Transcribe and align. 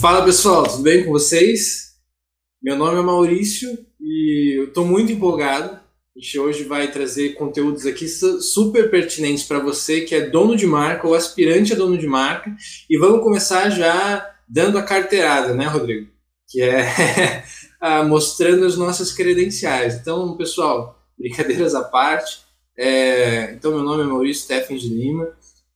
Fala 0.00 0.24
pessoal, 0.24 0.62
tudo 0.62 0.82
bem 0.82 1.04
com 1.04 1.10
vocês? 1.10 1.92
Meu 2.62 2.74
nome 2.74 2.98
é 2.98 3.02
Maurício 3.02 3.78
e 4.00 4.58
eu 4.58 4.64
estou 4.64 4.86
muito 4.86 5.12
empolgado. 5.12 5.74
A 5.74 6.18
gente 6.18 6.38
hoje 6.38 6.64
vai 6.64 6.90
trazer 6.90 7.34
conteúdos 7.34 7.84
aqui 7.84 8.08
super 8.08 8.90
pertinentes 8.90 9.44
para 9.44 9.58
você 9.58 10.00
que 10.00 10.14
é 10.14 10.22
dono 10.22 10.56
de 10.56 10.66
marca 10.66 11.06
ou 11.06 11.14
aspirante 11.14 11.74
a 11.74 11.76
dono 11.76 11.98
de 11.98 12.06
marca. 12.06 12.56
E 12.88 12.98
vamos 12.98 13.22
começar 13.22 13.68
já 13.68 14.34
dando 14.48 14.78
a 14.78 14.82
carteirada, 14.82 15.52
né, 15.52 15.66
Rodrigo? 15.66 16.08
Que 16.48 16.62
é 16.62 17.44
mostrando 18.08 18.64
as 18.64 18.76
nossas 18.76 19.12
credenciais. 19.12 19.96
Então, 19.96 20.34
pessoal, 20.38 20.98
brincadeiras 21.18 21.74
à 21.74 21.84
parte. 21.84 22.40
É, 22.74 23.52
então, 23.52 23.72
meu 23.72 23.82
nome 23.82 24.02
é 24.02 24.06
Maurício 24.06 24.44
Steffen 24.44 24.78
de 24.78 24.88
Lima. 24.88 25.28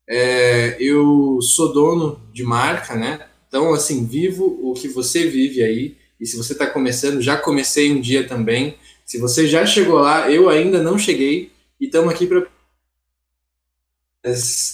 É, 0.08 0.78
eu 0.80 1.38
sou 1.42 1.74
dono 1.74 2.18
de 2.32 2.42
marca, 2.42 2.94
né? 2.96 3.28
Então, 3.52 3.74
assim, 3.74 4.06
vivo 4.06 4.58
o 4.62 4.72
que 4.72 4.88
você 4.88 5.26
vive 5.26 5.62
aí. 5.62 5.94
E 6.18 6.24
se 6.24 6.38
você 6.38 6.54
está 6.54 6.66
começando, 6.66 7.20
já 7.20 7.36
comecei 7.36 7.92
um 7.92 8.00
dia 8.00 8.26
também. 8.26 8.78
Se 9.04 9.18
você 9.18 9.46
já 9.46 9.66
chegou 9.66 9.98
lá, 9.98 10.30
eu 10.30 10.48
ainda 10.48 10.82
não 10.82 10.98
cheguei. 10.98 11.52
E 11.78 11.84
estamos 11.84 12.14
aqui 12.14 12.26
para. 12.26 12.46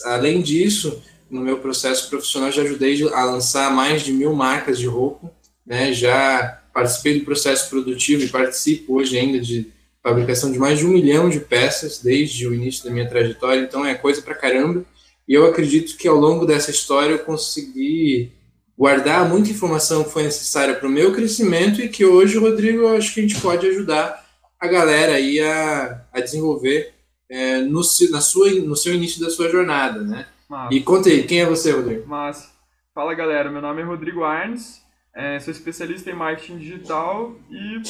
Além 0.05 0.41
disso, 0.41 1.02
no 1.28 1.41
meu 1.41 1.59
processo 1.59 2.09
profissional, 2.09 2.52
já 2.52 2.62
ajudei 2.62 3.02
a 3.09 3.24
lançar 3.24 3.74
mais 3.74 4.02
de 4.02 4.12
mil 4.12 4.33
marcas 4.33 4.78
de 4.78 4.86
roupa. 4.86 5.28
Né? 5.66 5.92
Já 5.92 6.62
participei 6.72 7.19
do 7.19 7.24
processo 7.24 7.69
produtivo 7.69 8.22
e 8.22 8.28
participo 8.28 8.95
hoje 8.95 9.19
ainda 9.19 9.41
de 9.41 9.72
fabricação 10.00 10.52
de 10.52 10.58
mais 10.60 10.78
de 10.78 10.86
um 10.86 10.91
milhão 10.91 11.28
de 11.28 11.41
peças 11.41 11.98
desde 11.98 12.47
o 12.47 12.55
início 12.55 12.84
da 12.84 12.92
minha 12.92 13.08
trajetória. 13.08 13.60
Então, 13.60 13.84
é 13.84 13.97
coisa 13.97 14.22
para 14.22 14.36
caramba. 14.36 14.84
E 15.27 15.34
eu 15.34 15.47
acredito 15.47 15.97
que 15.97 16.06
ao 16.06 16.16
longo 16.16 16.47
dessa 16.47 16.70
história 16.70 17.14
eu 17.14 17.19
consegui 17.19 18.38
guardar 18.78 19.28
muita 19.28 19.50
informação 19.50 20.05
que 20.05 20.10
foi 20.10 20.23
necessária 20.23 20.77
para 20.77 20.86
o 20.86 20.91
meu 20.91 21.12
crescimento 21.12 21.80
e 21.80 21.88
que 21.88 22.05
hoje, 22.05 22.38
Rodrigo, 22.38 22.83
eu 22.83 22.97
acho 22.97 23.12
que 23.12 23.19
a 23.19 23.22
gente 23.25 23.41
pode 23.41 23.66
ajudar 23.66 24.25
a 24.61 24.69
galera 24.69 25.14
aí 25.14 25.41
a, 25.41 26.05
a 26.12 26.20
desenvolver 26.20 26.94
é, 27.28 27.58
no, 27.58 27.80
na 28.11 28.20
sua, 28.20 28.50
no 28.52 28.77
seu 28.77 28.94
início 28.94 29.20
da 29.20 29.30
sua 29.30 29.50
jornada, 29.50 30.00
né? 30.02 30.28
Massa. 30.48 30.72
E 30.72 30.80
conta 30.80 31.08
aí, 31.08 31.25
quem 31.25 31.41
é 31.41 31.47
você, 31.47 31.72
Rodrigo? 31.72 32.06
Mas, 32.06 32.55
fala 32.94 33.14
galera, 33.14 33.50
meu 33.50 33.61
nome 33.61 33.83
é 33.83 33.84
Rodrigo 33.84 34.22
Arnes, 34.22 34.80
é, 35.12 35.41
sou 35.41 35.50
especialista 35.50 36.11
em 36.11 36.14
marketing 36.14 36.58
digital 36.58 37.34
e 37.50 37.83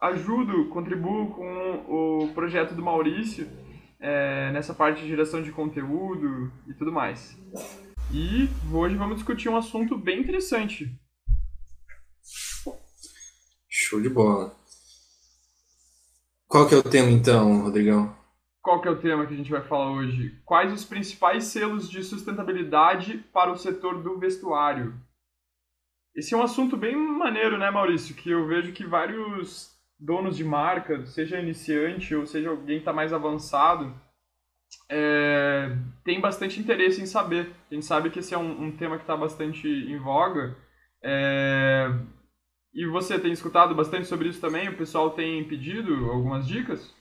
ajudo, 0.00 0.68
contribuo 0.70 1.28
com 1.28 1.84
o 1.86 2.28
projeto 2.34 2.74
do 2.74 2.82
Maurício 2.82 3.46
é, 4.00 4.50
nessa 4.52 4.72
parte 4.72 5.02
de 5.02 5.08
geração 5.08 5.42
de 5.42 5.52
conteúdo 5.52 6.50
e 6.66 6.72
tudo 6.72 6.90
mais. 6.90 7.38
E 8.12 8.48
hoje 8.72 8.96
vamos 8.96 9.16
discutir 9.16 9.48
um 9.48 9.56
assunto 9.56 9.96
bem 9.96 10.20
interessante. 10.20 10.90
Show 13.68 14.00
de 14.00 14.08
bola. 14.08 14.54
Qual 16.46 16.68
que 16.68 16.74
é 16.74 16.78
o 16.78 16.82
tema 16.82 17.10
então, 17.10 17.62
Rodrigão? 17.62 18.16
Qual 18.62 18.80
que 18.80 18.88
é 18.88 18.90
o 18.90 19.00
tema 19.00 19.26
que 19.26 19.34
a 19.34 19.36
gente 19.36 19.50
vai 19.50 19.62
falar 19.62 19.90
hoje? 19.90 20.40
Quais 20.44 20.72
os 20.72 20.84
principais 20.84 21.44
selos 21.44 21.90
de 21.90 22.02
sustentabilidade 22.02 23.18
para 23.32 23.52
o 23.52 23.56
setor 23.56 24.02
do 24.02 24.18
vestuário? 24.18 24.94
Esse 26.14 26.32
é 26.32 26.36
um 26.36 26.42
assunto 26.42 26.76
bem 26.76 26.96
maneiro, 26.96 27.58
né, 27.58 27.70
Maurício? 27.70 28.14
Que 28.14 28.30
eu 28.30 28.46
vejo 28.46 28.72
que 28.72 28.86
vários 28.86 29.74
donos 29.98 30.36
de 30.36 30.44
marca, 30.44 31.04
seja 31.06 31.40
iniciante 31.40 32.14
ou 32.14 32.26
seja 32.26 32.50
alguém 32.50 32.76
que 32.76 32.82
está 32.82 32.92
mais 32.92 33.12
avançado, 33.12 33.92
é, 34.90 35.76
tem 36.04 36.20
bastante 36.20 36.60
interesse 36.60 37.00
em 37.00 37.06
saber. 37.06 37.50
A 37.70 37.74
gente 37.74 37.86
sabe 37.86 38.10
que 38.10 38.18
esse 38.18 38.34
é 38.34 38.38
um, 38.38 38.64
um 38.64 38.72
tema 38.72 38.96
que 38.96 39.02
está 39.02 39.16
bastante 39.16 39.66
em 39.66 39.98
voga. 39.98 40.56
É, 41.02 41.90
e 42.74 42.86
você 42.86 43.18
tem 43.18 43.32
escutado 43.32 43.74
bastante 43.74 44.06
sobre 44.06 44.28
isso 44.28 44.40
também? 44.40 44.68
O 44.68 44.76
pessoal 44.76 45.10
tem 45.10 45.44
pedido 45.44 46.10
algumas 46.10 46.46
dicas? 46.46 46.92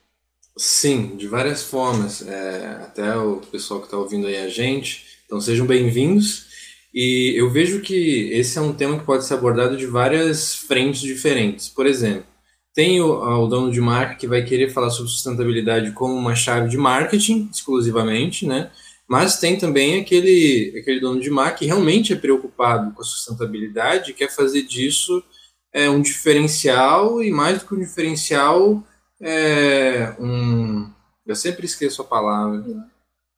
Sim, 0.58 1.16
de 1.16 1.28
várias 1.28 1.64
formas. 1.64 2.28
É, 2.28 2.80
até 2.84 3.16
o 3.18 3.38
pessoal 3.38 3.80
que 3.80 3.88
está 3.88 3.98
ouvindo 3.98 4.28
aí 4.28 4.38
a 4.38 4.50
gente. 4.50 5.06
Então 5.26 5.42
sejam 5.42 5.66
bem-vindos. 5.66 6.52
E 6.94 7.34
eu 7.36 7.50
vejo 7.50 7.82
que 7.82 8.30
esse 8.32 8.58
é 8.58 8.62
um 8.62 8.74
tema 8.74 9.00
que 9.00 9.06
pode 9.06 9.26
ser 9.26 9.34
abordado 9.34 9.76
de 9.76 9.88
várias 9.88 10.56
frentes 10.56 11.02
diferentes. 11.02 11.68
Por 11.68 11.88
exemplo, 11.88 12.26
tem 12.74 13.00
o, 13.02 13.14
o, 13.14 13.48
dono 13.48 13.72
de 13.72 13.80
marca 13.80 14.16
que 14.16 14.28
vai 14.28 14.44
querer 14.44 14.70
falar 14.70 14.90
sobre 14.90 15.12
sustentabilidade 15.12 15.92
como 15.92 16.16
uma 16.16 16.36
chave 16.36 16.70
de 16.70 16.78
marketing 16.78 17.50
exclusivamente, 17.52 18.48
né? 18.48 18.72
Mas 19.08 19.40
tem 19.40 19.58
também 19.58 20.02
aquele, 20.02 20.76
aquele 20.80 21.00
dono 21.00 21.22
de 21.22 21.30
marca 21.30 21.60
que 21.60 21.66
realmente 21.66 22.14
é 22.14 22.16
preocupado 22.16 22.92
com 22.94 23.02
a 23.02 23.06
sustentabilidade 23.06 24.12
e 24.12 24.14
quer 24.14 24.30
fazer 24.32 24.64
disso 24.64 25.24
é, 25.72 25.90
um 25.90 26.02
diferencial 26.02 27.22
e 27.22 27.32
mais 27.32 27.60
do 27.60 27.68
que 27.68 27.76
um 27.76 27.80
diferencial, 27.80 28.84
é, 29.22 30.16
um... 30.20 30.92
Eu 31.26 31.36
sempre 31.36 31.66
esqueço 31.66 32.02
a 32.02 32.06
palavra. 32.06 32.64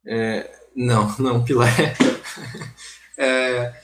É, 0.06 0.50
não, 0.74 1.14
não, 1.18 1.44
pilar. 1.44 1.68
é, 3.18 3.74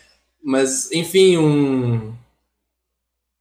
mas, 0.42 0.91
enfim, 0.92 1.36
um... 1.36 2.14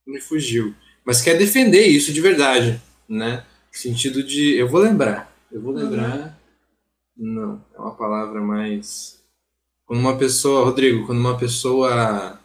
Me 0.06 0.20
fugiu 0.20 0.76
mas 1.06 1.22
quer 1.22 1.38
defender 1.38 1.86
isso 1.86 2.14
de 2.14 2.22
verdade, 2.22 2.82
né? 3.08 3.46
No 3.72 3.78
sentido 3.78 4.24
de, 4.24 4.56
eu 4.56 4.68
vou 4.68 4.82
lembrar, 4.82 5.34
eu 5.52 5.62
vou 5.62 5.74
lembrar, 5.74 6.38
não, 7.16 7.64
é 7.74 7.80
uma 7.80 7.96
palavra 7.96 8.42
mais, 8.42 9.22
quando 9.86 10.00
uma 10.00 10.18
pessoa, 10.18 10.66
Rodrigo, 10.66 11.06
quando 11.06 11.20
uma 11.20 11.38
pessoa, 11.38 12.40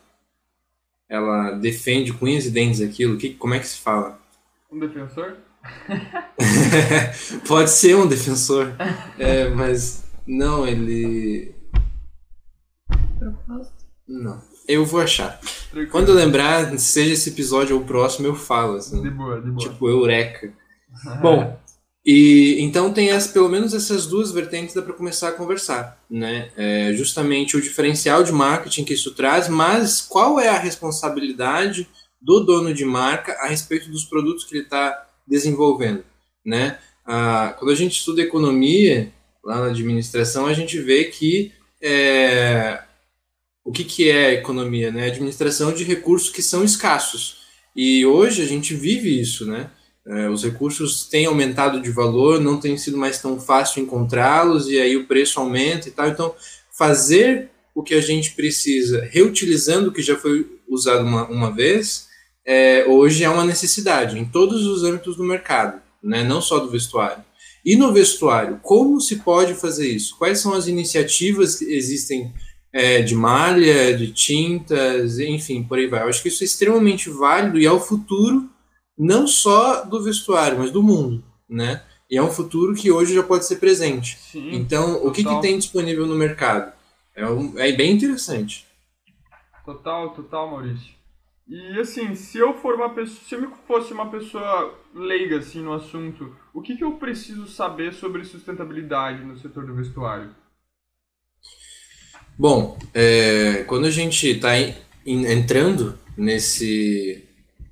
ela 1.09 1.53
defende 1.53 2.13
com 2.13 2.27
unhas 2.27 2.47
e 2.47 2.51
dentes 2.51 2.81
aquilo, 2.81 3.17
que, 3.19 3.35
como 3.35 3.55
é 3.55 3.59
que 3.59 3.67
se 3.67 3.79
fala? 3.79 4.21
Um 4.71 4.79
defensor? 4.79 5.37
Pode 7.47 7.71
ser 7.71 7.97
um 7.97 8.07
defensor, 8.07 8.73
é, 9.19 9.49
mas 9.49 10.05
não, 10.27 10.67
ele... 10.67 11.55
Propósito? 13.19 13.85
Não. 14.09 14.56
Eu 14.69 14.85
vou 14.85 15.01
achar. 15.01 15.41
Tranquilo. 15.71 15.91
Quando 15.91 16.09
eu 16.09 16.15
lembrar, 16.15 16.77
seja 16.79 17.13
esse 17.13 17.31
episódio 17.31 17.77
ou 17.77 17.83
o 17.83 17.85
próximo, 17.85 18.27
eu 18.27 18.35
falo. 18.35 18.77
Assim, 18.77 19.03
de 19.03 19.11
boa, 19.11 19.41
de 19.41 19.51
boa. 19.51 19.59
Tipo, 19.59 19.89
eureka. 19.89 20.53
Bom, 21.23 21.57
e 22.07 22.57
então 22.61 22.93
tem 22.93 23.11
as, 23.11 23.27
pelo 23.27 23.49
menos 23.49 23.75
essas 23.75 24.07
duas 24.07 24.31
vertentes 24.31 24.73
dá 24.73 24.81
para 24.81 24.93
começar 24.93 25.31
a 25.31 25.33
conversar, 25.33 26.01
né? 26.09 26.51
É 26.57 26.93
justamente 26.95 27.57
o 27.57 27.61
diferencial 27.61 28.23
de 28.23 28.31
marketing 28.31 28.85
que 28.85 28.95
isso 28.95 29.13
traz, 29.13 29.49
mas 29.49 30.01
qual 30.01 30.39
é 30.39 30.49
a 30.49 30.59
responsabilidade 30.59 31.89
do 32.23 32.41
dono 32.41 32.73
de 32.73 32.85
marca 32.85 33.33
a 33.41 33.49
respeito 33.49 33.91
dos 33.91 34.05
produtos 34.05 34.45
que 34.45 34.55
ele 34.55 34.65
está 34.65 35.07
desenvolvendo, 35.27 36.05
né? 36.45 36.79
Ah, 37.05 37.57
quando 37.59 37.73
a 37.73 37.75
gente 37.75 37.99
estuda 37.99 38.23
economia 38.23 39.13
lá 39.45 39.61
na 39.61 39.67
administração, 39.67 40.47
a 40.47 40.53
gente 40.53 40.79
vê 40.79 41.05
que 41.05 41.53
é, 41.83 42.83
o 43.67 43.73
que, 43.73 43.83
que 43.83 44.09
é 44.09 44.33
economia? 44.33 44.93
Né? 44.93 45.09
Administração 45.09 45.73
de 45.73 45.83
recursos 45.83 46.31
que 46.31 46.41
são 46.41 46.63
escassos. 46.63 47.39
E 47.75 48.07
hoje 48.07 48.41
a 48.41 48.47
gente 48.47 48.73
vive 48.75 49.21
isso, 49.21 49.45
né? 49.45 49.69
É, 50.07 50.31
os 50.31 50.45
recursos 50.45 51.09
têm 51.09 51.27
aumentado 51.27 51.83
de 51.83 51.91
valor, 51.91 52.41
não 52.41 52.61
tem 52.61 52.79
sido 52.79 52.97
mais 52.97 53.21
tão 53.21 53.41
fácil 53.41 53.83
encontrá-los, 53.83 54.69
e 54.69 54.79
aí 54.79 54.97
o 54.97 55.09
preço 55.09 55.41
aumenta 55.41 55.89
e 55.89 55.91
tal. 55.91 56.09
Então, 56.09 56.33
fazer 56.79 57.51
o 57.75 57.83
que 57.83 57.93
a 57.93 58.01
gente 58.01 58.33
precisa, 58.37 59.05
reutilizando 59.11 59.89
o 59.89 59.93
que 59.93 60.01
já 60.01 60.17
foi 60.17 60.47
usado 60.69 61.05
uma, 61.05 61.29
uma 61.29 61.51
vez, 61.51 62.07
é, 62.47 62.87
hoje 62.87 63.25
é 63.25 63.29
uma 63.29 63.45
necessidade 63.45 64.17
em 64.17 64.25
todos 64.25 64.65
os 64.65 64.85
âmbitos 64.85 65.17
do 65.17 65.25
mercado, 65.25 65.83
né? 66.01 66.23
não 66.23 66.41
só 66.41 66.61
do 66.61 66.71
vestuário. 66.71 67.25
E 67.65 67.75
no 67.75 67.93
vestuário, 67.93 68.61
como 68.63 69.01
se 69.01 69.17
pode 69.17 69.55
fazer 69.55 69.89
isso? 69.89 70.17
Quais 70.17 70.39
são 70.39 70.55
as 70.55 70.69
iniciativas 70.69 71.57
que 71.57 71.65
existem 71.65 72.33
é, 72.77 73.01
de 73.01 73.15
malha, 73.15 73.97
de 73.97 74.13
tintas, 74.13 75.19
enfim, 75.19 75.63
por 75.63 75.79
aí 75.79 75.87
vai. 75.87 76.03
Eu 76.03 76.09
acho 76.09 76.21
que 76.21 76.29
isso 76.29 76.45
é 76.45 76.47
extremamente 76.47 77.09
válido 77.09 77.59
e 77.59 77.65
é 77.65 77.73
o 77.73 77.81
futuro 77.81 78.51
não 78.99 79.27
só 79.27 79.83
do 79.83 80.03
vestuário, 80.03 80.59
mas 80.59 80.71
do 80.71 80.83
mundo, 80.83 81.25
né? 81.49 81.83
E 82.11 82.19
é 82.19 82.23
um 82.23 82.31
futuro 82.31 82.75
que 82.75 82.93
hoje 82.93 83.15
já 83.15 83.23
pode 83.23 83.47
ser 83.47 83.57
presente. 83.57 84.19
Sim, 84.19 84.55
então, 84.55 84.93
total. 84.93 85.07
o 85.09 85.11
que, 85.11 85.25
que 85.25 85.41
tem 85.41 85.57
disponível 85.57 86.07
no 86.07 86.15
mercado? 86.15 86.71
É, 87.15 87.27
um, 87.27 87.59
é 87.59 87.73
bem 87.73 87.93
interessante. 87.93 88.67
Total, 89.65 90.11
total, 90.11 90.51
Maurício. 90.51 90.95
E 91.49 91.81
assim, 91.81 92.15
se 92.15 92.37
eu 92.37 92.53
for 92.53 92.75
uma 92.75 92.91
pessoa, 92.91 93.21
se 93.27 93.35
eu 93.37 93.51
fosse 93.67 93.95
uma 93.95 94.11
pessoa 94.11 94.75
leiga 94.95 95.39
assim 95.39 95.63
no 95.63 95.73
assunto, 95.73 96.37
o 96.53 96.61
que, 96.61 96.77
que 96.77 96.85
eu 96.85 96.93
preciso 96.93 97.47
saber 97.47 97.95
sobre 97.95 98.23
sustentabilidade 98.25 99.25
no 99.25 99.39
setor 99.39 99.65
do 99.65 99.75
vestuário? 99.75 100.31
Bom, 102.39 102.77
é, 102.93 103.65
quando 103.67 103.87
a 103.87 103.91
gente 103.91 104.29
está 104.29 104.53
entrando 105.07 105.99
nesse, 106.17 107.25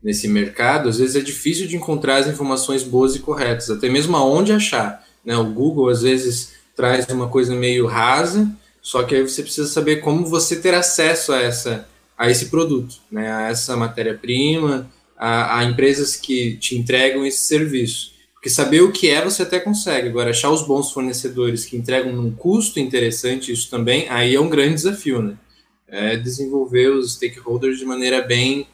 nesse 0.03 0.29
mercado, 0.29 0.89
às 0.89 0.99
vezes 0.99 1.17
é 1.17 1.21
difícil 1.21 1.67
de 1.67 1.77
encontrar 1.77 2.17
as 2.17 2.27
informações 2.27 2.83
boas 2.83 3.15
e 3.15 3.19
corretas, 3.19 3.71
até 3.71 3.89
mesmo 3.89 4.17
aonde 4.17 4.53
achar. 4.53 5.05
Né? 5.25 5.37
O 5.37 5.45
Google 5.45 5.89
às 5.89 6.03
vezes 6.03 6.53
traz 6.75 7.07
uma 7.09 7.29
coisa 7.29 7.55
meio 7.55 7.87
rasa, 7.87 8.51
só 8.81 9.03
que 9.03 9.15
aí 9.15 9.23
você 9.23 9.43
precisa 9.43 9.69
saber 9.69 9.97
como 9.97 10.27
você 10.27 10.57
ter 10.57 10.75
acesso 10.75 11.33
a 11.33 11.41
essa, 11.41 11.89
a 12.19 12.31
esse 12.31 12.47
produto, 12.47 12.97
né, 13.11 13.33
a 13.33 13.49
essa 13.49 13.77
matéria-prima, 13.77 14.91
a, 15.17 15.59
a, 15.59 15.65
empresas 15.65 16.17
que 16.17 16.57
te 16.57 16.77
entregam 16.77 17.25
esse 17.25 17.39
serviço. 17.39 18.13
Porque 18.45 18.53
saber 18.55 18.83
o 18.83 18.93
que 18.93 19.09
é 19.09 19.25
você 19.25 19.43
até 19.43 19.59
consegue, 19.59 20.09
agora 20.09 20.29
achar 20.29 20.51
os 20.51 20.61
bons 20.61 20.93
fornecedores 20.93 21.65
que 21.65 21.79
entregam 21.79 22.13
num 22.13 22.31
custo 22.31 22.79
interessante, 22.79 23.51
isso 23.51 23.71
também, 23.71 24.07
aí 24.11 24.35
é 24.35 24.39
um 24.39 24.51
grande 24.51 24.75
desafio, 24.75 25.23
né? 25.23 25.39
É 25.89 26.15
desenvolver 26.15 26.91
os 26.91 27.15
stakeholders 27.15 27.79
de 27.79 27.87
maneira 27.87 28.21
bem, 28.21 28.69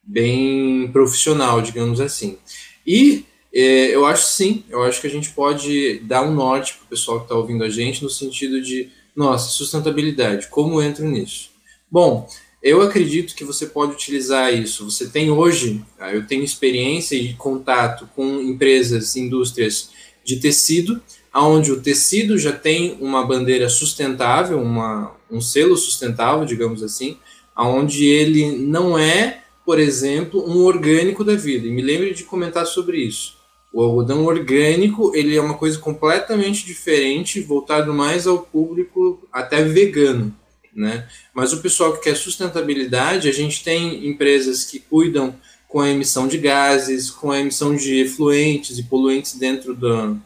bem 0.00 0.88
profissional, 0.92 1.60
digamos 1.60 2.00
assim. 2.00 2.38
E 2.86 3.24
é, 3.52 3.92
eu 3.92 4.06
acho 4.06 4.28
sim, 4.28 4.62
eu 4.70 4.84
acho 4.84 5.00
que 5.00 5.08
a 5.08 5.10
gente 5.10 5.30
pode 5.30 5.98
dar 6.04 6.22
um 6.22 6.32
norte 6.32 6.74
para 6.74 6.84
o 6.84 6.88
pessoal 6.88 7.18
que 7.18 7.24
está 7.24 7.34
ouvindo 7.34 7.64
a 7.64 7.68
gente 7.68 8.04
no 8.04 8.10
sentido 8.10 8.62
de, 8.62 8.90
nossa, 9.16 9.48
sustentabilidade, 9.48 10.46
como 10.46 10.80
eu 10.80 10.88
entro 10.88 11.04
nisso? 11.04 11.50
Bom, 11.90 12.28
eu 12.66 12.82
acredito 12.82 13.36
que 13.36 13.44
você 13.44 13.66
pode 13.66 13.92
utilizar 13.92 14.52
isso. 14.52 14.90
Você 14.90 15.06
tem 15.06 15.30
hoje, 15.30 15.84
ah, 16.00 16.12
eu 16.12 16.26
tenho 16.26 16.42
experiência 16.42 17.14
e 17.14 17.32
contato 17.34 18.08
com 18.16 18.40
empresas, 18.40 19.14
indústrias 19.14 19.90
de 20.24 20.40
tecido, 20.40 21.00
onde 21.32 21.70
o 21.70 21.80
tecido 21.80 22.36
já 22.36 22.50
tem 22.50 22.98
uma 23.00 23.24
bandeira 23.24 23.68
sustentável, 23.68 24.60
uma, 24.60 25.14
um 25.30 25.40
selo 25.40 25.76
sustentável, 25.76 26.44
digamos 26.44 26.82
assim, 26.82 27.16
onde 27.56 28.04
ele 28.04 28.50
não 28.56 28.98
é, 28.98 29.44
por 29.64 29.78
exemplo, 29.78 30.44
um 30.44 30.64
orgânico 30.64 31.22
da 31.22 31.36
vida. 31.36 31.68
E 31.68 31.70
me 31.70 31.82
lembre 31.82 32.14
de 32.14 32.24
comentar 32.24 32.66
sobre 32.66 32.98
isso. 32.98 33.36
O 33.72 33.80
algodão 33.80 34.24
orgânico 34.24 35.12
ele 35.14 35.36
é 35.36 35.40
uma 35.40 35.54
coisa 35.54 35.78
completamente 35.78 36.66
diferente, 36.66 37.40
voltado 37.40 37.94
mais 37.94 38.26
ao 38.26 38.40
público 38.40 39.22
até 39.32 39.62
vegano 39.62 40.34
né? 40.76 41.08
Mas 41.34 41.52
o 41.52 41.62
pessoal 41.62 41.94
que 41.94 42.04
quer 42.04 42.16
sustentabilidade, 42.16 43.28
a 43.28 43.32
gente 43.32 43.64
tem 43.64 44.06
empresas 44.06 44.64
que 44.64 44.78
cuidam 44.78 45.34
com 45.66 45.80
a 45.80 45.90
emissão 45.90 46.28
de 46.28 46.38
gases, 46.38 47.10
com 47.10 47.30
a 47.30 47.40
emissão 47.40 47.74
de 47.74 47.96
efluentes 47.96 48.78
e 48.78 48.82
poluentes 48.84 49.34
dentro 49.34 49.74
do, 49.74 50.16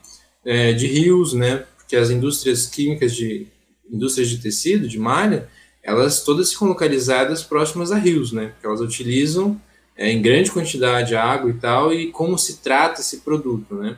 é, 0.45 0.73
de 0.73 0.87
rios, 0.87 1.33
né? 1.33 1.65
Porque 1.77 1.97
as 1.97 2.11
indústrias 2.11 2.67
químicas 2.67 3.15
de 3.15 3.47
indústrias 3.91 4.29
de 4.29 4.39
tecido, 4.39 4.87
de 4.87 4.99
malha, 4.99 5.49
elas 5.83 6.23
todas 6.23 6.53
ficam 6.53 6.69
localizadas 6.69 7.43
próximas 7.43 7.91
a 7.91 7.97
rios, 7.97 8.33
né? 8.33 8.49
Porque 8.49 8.67
elas 8.67 8.81
utilizam 8.81 9.61
é, 9.97 10.11
em 10.11 10.21
grande 10.21 10.51
quantidade 10.51 11.15
água 11.15 11.51
e 11.51 11.55
tal, 11.55 11.93
e 11.93 12.11
como 12.11 12.39
se 12.39 12.59
trata 12.59 13.01
esse 13.01 13.19
produto, 13.19 13.75
né? 13.77 13.97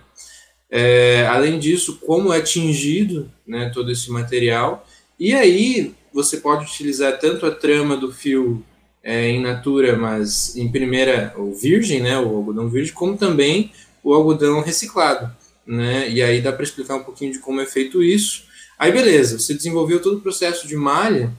É, 0.71 1.27
além 1.27 1.59
disso, 1.59 1.99
como 2.07 2.33
é 2.33 2.39
atingido 2.39 3.31
né, 3.47 3.71
todo 3.75 3.93
esse 3.93 4.11
material, 4.11 4.87
e 5.21 5.35
aí 5.35 5.95
você 6.13 6.37
pode 6.37 6.65
utilizar 6.65 7.19
tanto 7.19 7.47
a 7.47 7.51
trama 7.51 7.97
do 7.97 8.13
fio 8.13 8.65
é, 9.03 9.29
em 9.29 9.41
natura, 9.41 9.97
mas 9.97 10.57
em 10.57 10.71
primeira, 10.71 11.35
o 11.37 11.53
virgem, 11.53 12.01
né, 12.01 12.19
o 12.19 12.37
algodão 12.37 12.69
virgem, 12.69 12.95
como 12.95 13.17
também 13.17 13.73
o 14.03 14.13
algodão 14.15 14.61
reciclado. 14.61 15.35
Né? 15.67 16.09
E 16.11 16.23
aí 16.23 16.41
dá 16.41 16.53
para 16.53 16.65
explicar 16.65 16.97
um 16.97 17.05
pouquinho 17.05 17.33
de 17.33 17.39
como 17.39 17.61
é 17.61 17.67
feito 17.67 18.03
isso. 18.03 18.45
Aí 18.79 18.93
beleza, 18.93 19.39
você 19.39 19.55
desenvolveu 19.55 20.01
todo 20.01 20.19
o 20.19 20.21
processo 20.21 20.67
de 20.67 20.77
malha, 20.77 21.33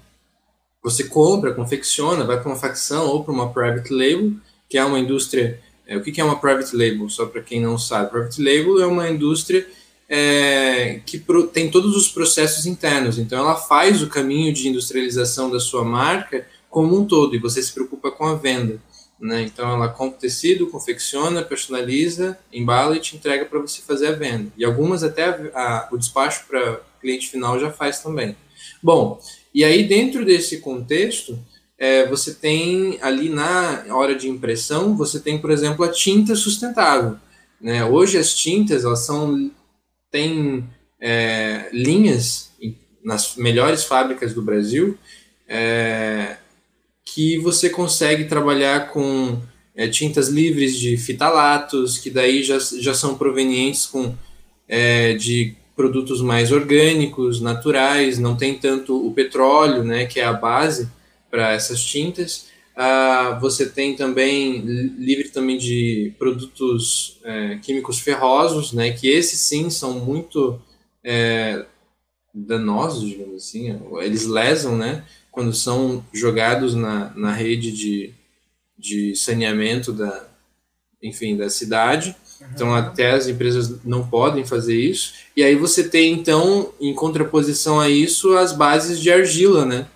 você 0.82 1.06
compra, 1.06 1.54
confecciona, 1.54 2.26
vai 2.26 2.40
para 2.40 2.50
uma 2.50 2.58
facção 2.58 3.08
ou 3.08 3.24
para 3.24 3.34
uma 3.34 3.52
private 3.52 3.94
label, 3.94 4.34
que 4.70 4.78
é 4.78 4.84
uma 4.84 5.00
indústria. 5.00 5.60
É, 5.86 5.98
o 5.98 6.02
que, 6.02 6.12
que 6.12 6.22
é 6.22 6.24
uma 6.24 6.40
private 6.40 6.76
label? 6.76 7.10
Só 7.10 7.26
para 7.26 7.42
quem 7.42 7.62
não 7.62 7.78
sabe, 7.78 8.12
private 8.12 8.42
label 8.42 8.82
é 8.82 8.86
uma 8.86 9.10
indústria 9.10 9.66
é, 10.08 11.00
que 11.06 11.18
pro, 11.18 11.48
tem 11.48 11.70
todos 11.70 11.96
os 11.96 12.10
processos 12.10 12.66
internos. 12.66 13.18
Então, 13.18 13.40
ela 13.40 13.56
faz 13.56 14.02
o 14.02 14.10
caminho 14.10 14.54
de 14.54 14.68
industrialização 14.68 15.50
da 15.50 15.60
sua 15.60 15.84
marca 15.84 16.46
como 16.70 16.98
um 16.98 17.06
todo, 17.06 17.36
e 17.36 17.40
você 17.40 17.62
se 17.62 17.72
preocupa 17.72 18.10
com 18.10 18.26
a 18.26 18.36
venda. 18.36 18.82
Né? 19.20 19.44
Então, 19.44 19.72
ela 19.72 19.88
compra 19.88 20.20
tecido, 20.20 20.68
confecciona, 20.68 21.44
personaliza, 21.44 22.38
embala 22.52 22.98
e 22.98 23.00
te 23.00 23.16
entrega 23.16 23.46
para 23.46 23.60
você 23.60 23.82
fazer 23.82 24.08
a 24.08 24.12
venda. 24.12 24.52
E 24.58 24.66
algumas 24.66 25.04
até 25.04 25.26
a, 25.26 25.38
a, 25.54 25.90
o 25.92 25.98
despacho 25.98 26.46
para 26.48 26.82
cliente 27.00 27.30
final 27.30 27.60
já 27.60 27.72
faz 27.72 28.00
também. 28.00 28.36
Bom, 28.82 29.20
e 29.54 29.64
aí 29.64 29.84
dentro 29.88 30.26
desse 30.26 30.60
contexto, 30.60 31.38
é, 31.78 32.08
você 32.08 32.34
tem 32.34 32.98
ali 33.02 33.30
na 33.30 33.86
hora 33.90 34.16
de 34.16 34.30
impressão, 34.30 34.96
você 34.96 35.20
tem, 35.20 35.38
por 35.38 35.52
exemplo, 35.52 35.86
a 35.86 35.92
tinta 35.92 36.36
sustentável. 36.36 37.18
Né? 37.62 37.86
Hoje 37.86 38.18
as 38.18 38.34
tintas 38.34 38.84
elas 38.84 39.06
são 39.06 39.52
tem 40.14 40.64
é, 41.02 41.70
linhas 41.74 42.52
nas 43.04 43.36
melhores 43.36 43.84
fábricas 43.84 44.32
do 44.32 44.44
Brasil 44.44 44.96
é, 45.48 46.38
que 47.04 47.40
você 47.40 47.68
consegue 47.68 48.26
trabalhar 48.26 48.92
com 48.92 49.42
é, 49.76 49.88
tintas 49.88 50.30
livres 50.30 50.78
de 50.78 50.96
fitalatos, 50.98 51.98
que 51.98 52.12
daí 52.12 52.44
já, 52.44 52.60
já 52.60 52.94
são 52.94 53.18
provenientes 53.18 53.88
com, 53.88 54.16
é, 54.68 55.14
de 55.14 55.56
produtos 55.76 56.22
mais 56.22 56.52
orgânicos, 56.52 57.42
naturais, 57.42 58.20
não 58.20 58.38
tem 58.38 58.54
tanto 58.54 58.96
o 59.06 59.12
petróleo, 59.12 59.84
né, 59.84 60.06
que 60.06 60.20
é 60.20 60.26
a 60.26 60.34
base 60.34 60.88
para 61.32 61.54
essas 61.54 61.84
tintas. 61.84 62.53
Ah, 62.76 63.38
você 63.40 63.68
tem 63.68 63.96
também 63.96 64.60
livre 64.62 65.30
também 65.30 65.58
de 65.58 66.14
produtos 66.18 67.20
é, 67.24 67.60
químicos 67.62 68.00
ferrosos, 68.00 68.74
né, 68.74 68.92
que 68.92 69.08
esses 69.08 69.40
sim 69.42 69.70
são 69.70 70.00
muito 70.00 70.60
é, 71.04 71.66
danosos, 72.34 73.08
digamos 73.08 73.36
assim, 73.36 73.80
eles 74.02 74.26
lesam, 74.26 74.76
né, 74.76 75.06
quando 75.32 75.54
são 75.54 76.04
jogados 76.12 76.74
na, 76.74 77.14
na 77.16 77.32
rede 77.32 77.72
de, 77.72 78.12
de 78.78 79.16
saneamento 79.16 79.94
da, 79.94 80.28
enfim, 81.02 81.38
da 81.38 81.50
cidade. 81.50 82.16
Então, 82.54 82.74
até 82.76 83.12
as 83.12 83.28
empresas 83.28 83.84
não 83.86 84.08
podem 84.08 84.46
fazer 84.46 84.76
isso. 84.76 85.14
E 85.36 85.44
aí 85.44 85.56
você 85.56 85.88
tem, 85.88 86.14
então, 86.14 86.74
em 86.80 86.94
contraposição 86.94 87.80
a 87.80 87.90
isso, 87.90 88.36
as 88.36 88.52
bases 88.52 89.00
de 89.00 89.12
argila, 89.12 89.66
né? 89.66 89.88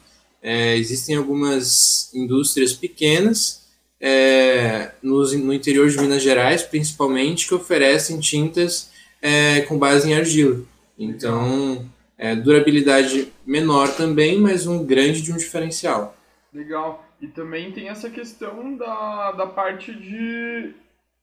É, 0.50 0.78
existem 0.78 1.18
algumas 1.18 2.10
indústrias 2.16 2.72
pequenas 2.72 3.68
é, 4.00 4.94
no, 5.04 5.22
no, 5.40 5.52
interior 5.52 5.90
de 5.90 6.00
Minas 6.00 6.24
Gerais, 6.24 6.64
principalmente, 6.64 7.46
que 7.46 7.54
oferecem 7.54 8.18
tintas 8.22 8.90
é, 9.22 9.60
com 9.64 9.78
base 9.78 10.10
em 10.10 10.16
argila. 10.16 10.64
Então, 10.98 11.86
é, 12.18 12.34
durabilidade 12.34 13.28
menor 13.46 13.94
também, 13.94 14.40
mas 14.40 14.66
um 14.66 14.86
grande 14.86 15.22
de 15.22 15.34
um 15.34 15.38
diferencial. 15.38 16.16
Legal. 16.54 17.06
E 17.20 17.28
também 17.28 17.74
tem 17.74 17.90
essa 17.90 18.10
questão 18.10 18.78
da, 18.78 19.34
da 19.34 19.48
parte 19.48 19.94
de 19.94 20.74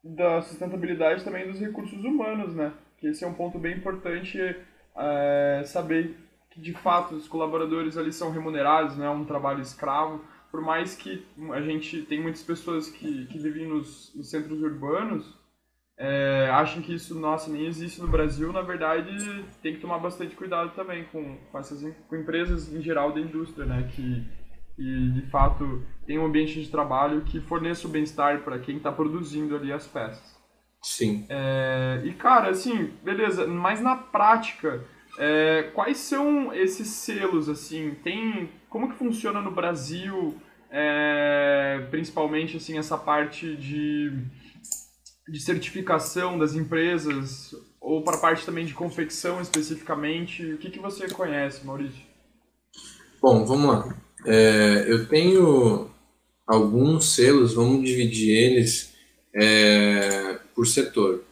da 0.05 0.43
sustentabilidade 0.43 1.25
também 1.25 1.51
dos 1.51 1.59
recursos 1.59 2.05
humanos, 2.05 2.55
né? 2.55 2.75
Que 2.99 3.07
esse 3.07 3.25
é 3.25 3.27
um 3.27 3.33
ponto 3.33 3.59
bem 3.59 3.75
importante 3.75 4.39
é, 4.95 5.63
saber 5.65 6.15
que 6.55 6.61
de 6.61 6.73
fato 6.73 7.17
os 7.17 7.27
colaboradores 7.27 7.99
ali 7.99 8.13
são 8.13 8.31
remunerados, 8.31 8.97
não 8.97 9.05
é 9.05 9.11
um 9.11 9.25
trabalho 9.25 9.61
escravo, 9.61 10.25
por 10.53 10.63
mais 10.63 10.95
que 10.95 11.27
a 11.53 11.61
gente 11.61 12.03
tem 12.03 12.23
muitas 12.23 12.43
pessoas 12.43 12.89
que, 12.89 13.27
que 13.27 13.39
vivem 13.39 13.67
nos, 13.67 14.15
nos 14.15 14.31
centros 14.31 14.63
urbanos, 14.63 15.37
é, 15.99 16.49
acham 16.53 16.81
que 16.81 16.95
isso, 16.95 17.19
nossa, 17.19 17.51
nem 17.51 17.67
existe 17.67 18.01
no 18.01 18.07
Brasil, 18.07 18.53
na 18.53 18.63
verdade 18.63 19.45
tem 19.61 19.75
que 19.75 19.81
tomar 19.81 19.99
bastante 19.99 20.37
cuidado 20.37 20.71
também 20.75 21.05
com, 21.11 21.37
com 21.51 21.59
essas 21.59 21.83
com 22.09 22.17
empresas 22.17 22.73
em 22.73 22.81
geral 22.81 23.13
da 23.13 23.21
indústria, 23.21 23.67
né, 23.67 23.91
que, 23.93 24.25
que 24.77 25.11
de 25.11 25.23
fato 25.31 25.83
tem 26.07 26.21
um 26.21 26.27
ambiente 26.27 26.63
de 26.63 26.71
trabalho 26.71 27.23
que 27.23 27.41
forneça 27.41 27.89
o 27.89 27.91
bem-estar 27.91 28.43
para 28.43 28.61
quem 28.61 28.77
está 28.77 28.93
produzindo 28.93 29.57
ali 29.57 29.73
as 29.73 29.89
peças. 29.89 30.35
Sim. 30.81 31.27
É, 31.29 32.03
e 32.05 32.13
cara, 32.13 32.51
assim, 32.51 32.93
beleza, 33.03 33.45
mas 33.47 33.81
na 33.81 33.97
prática, 33.97 34.85
é, 35.19 35.71
quais 35.75 35.99
são 35.99 36.53
esses 36.53 36.89
selos, 36.89 37.49
assim? 37.49 37.95
Tem, 38.03 38.49
como 38.69 38.89
que 38.89 38.99
funciona 38.99 39.41
no 39.41 39.51
Brasil, 39.51 40.35
é, 40.71 41.87
principalmente, 41.91 42.57
assim, 42.57 42.79
essa 42.79 42.99
parte 42.99 43.57
de, 43.57 44.13
de 45.29 45.41
certificação 45.41 46.39
das 46.39 46.55
empresas, 46.55 47.55
ou 47.81 48.03
para 48.03 48.17
a 48.17 48.21
parte 48.21 48.45
também 48.45 48.65
de 48.65 48.75
confecção 48.75 49.41
especificamente? 49.41 50.45
O 50.53 50.59
que, 50.59 50.71
que 50.71 50.79
você 50.79 51.09
conhece, 51.09 51.65
Maurício? 51.65 52.03
Bom, 53.21 53.45
vamos 53.45 53.67
lá. 53.67 53.97
É, 54.27 54.85
eu 54.89 55.07
tenho 55.09 55.91
alguns 56.47 57.15
selos, 57.15 57.55
vamos 57.55 57.85
dividir 57.89 58.37
eles 58.37 58.95
é, 59.35 60.39
por 60.55 60.67
setor. 60.67 61.23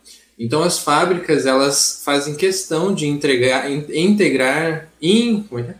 Então 0.42 0.64
as 0.64 0.80
fábricas 0.80 1.46
elas 1.46 2.02
fazem 2.04 2.34
questão 2.34 2.92
de 2.92 3.06
entregar, 3.06 3.70
integrar, 3.70 4.90
in, 5.00 5.44
como 5.44 5.61
é 5.61 5.76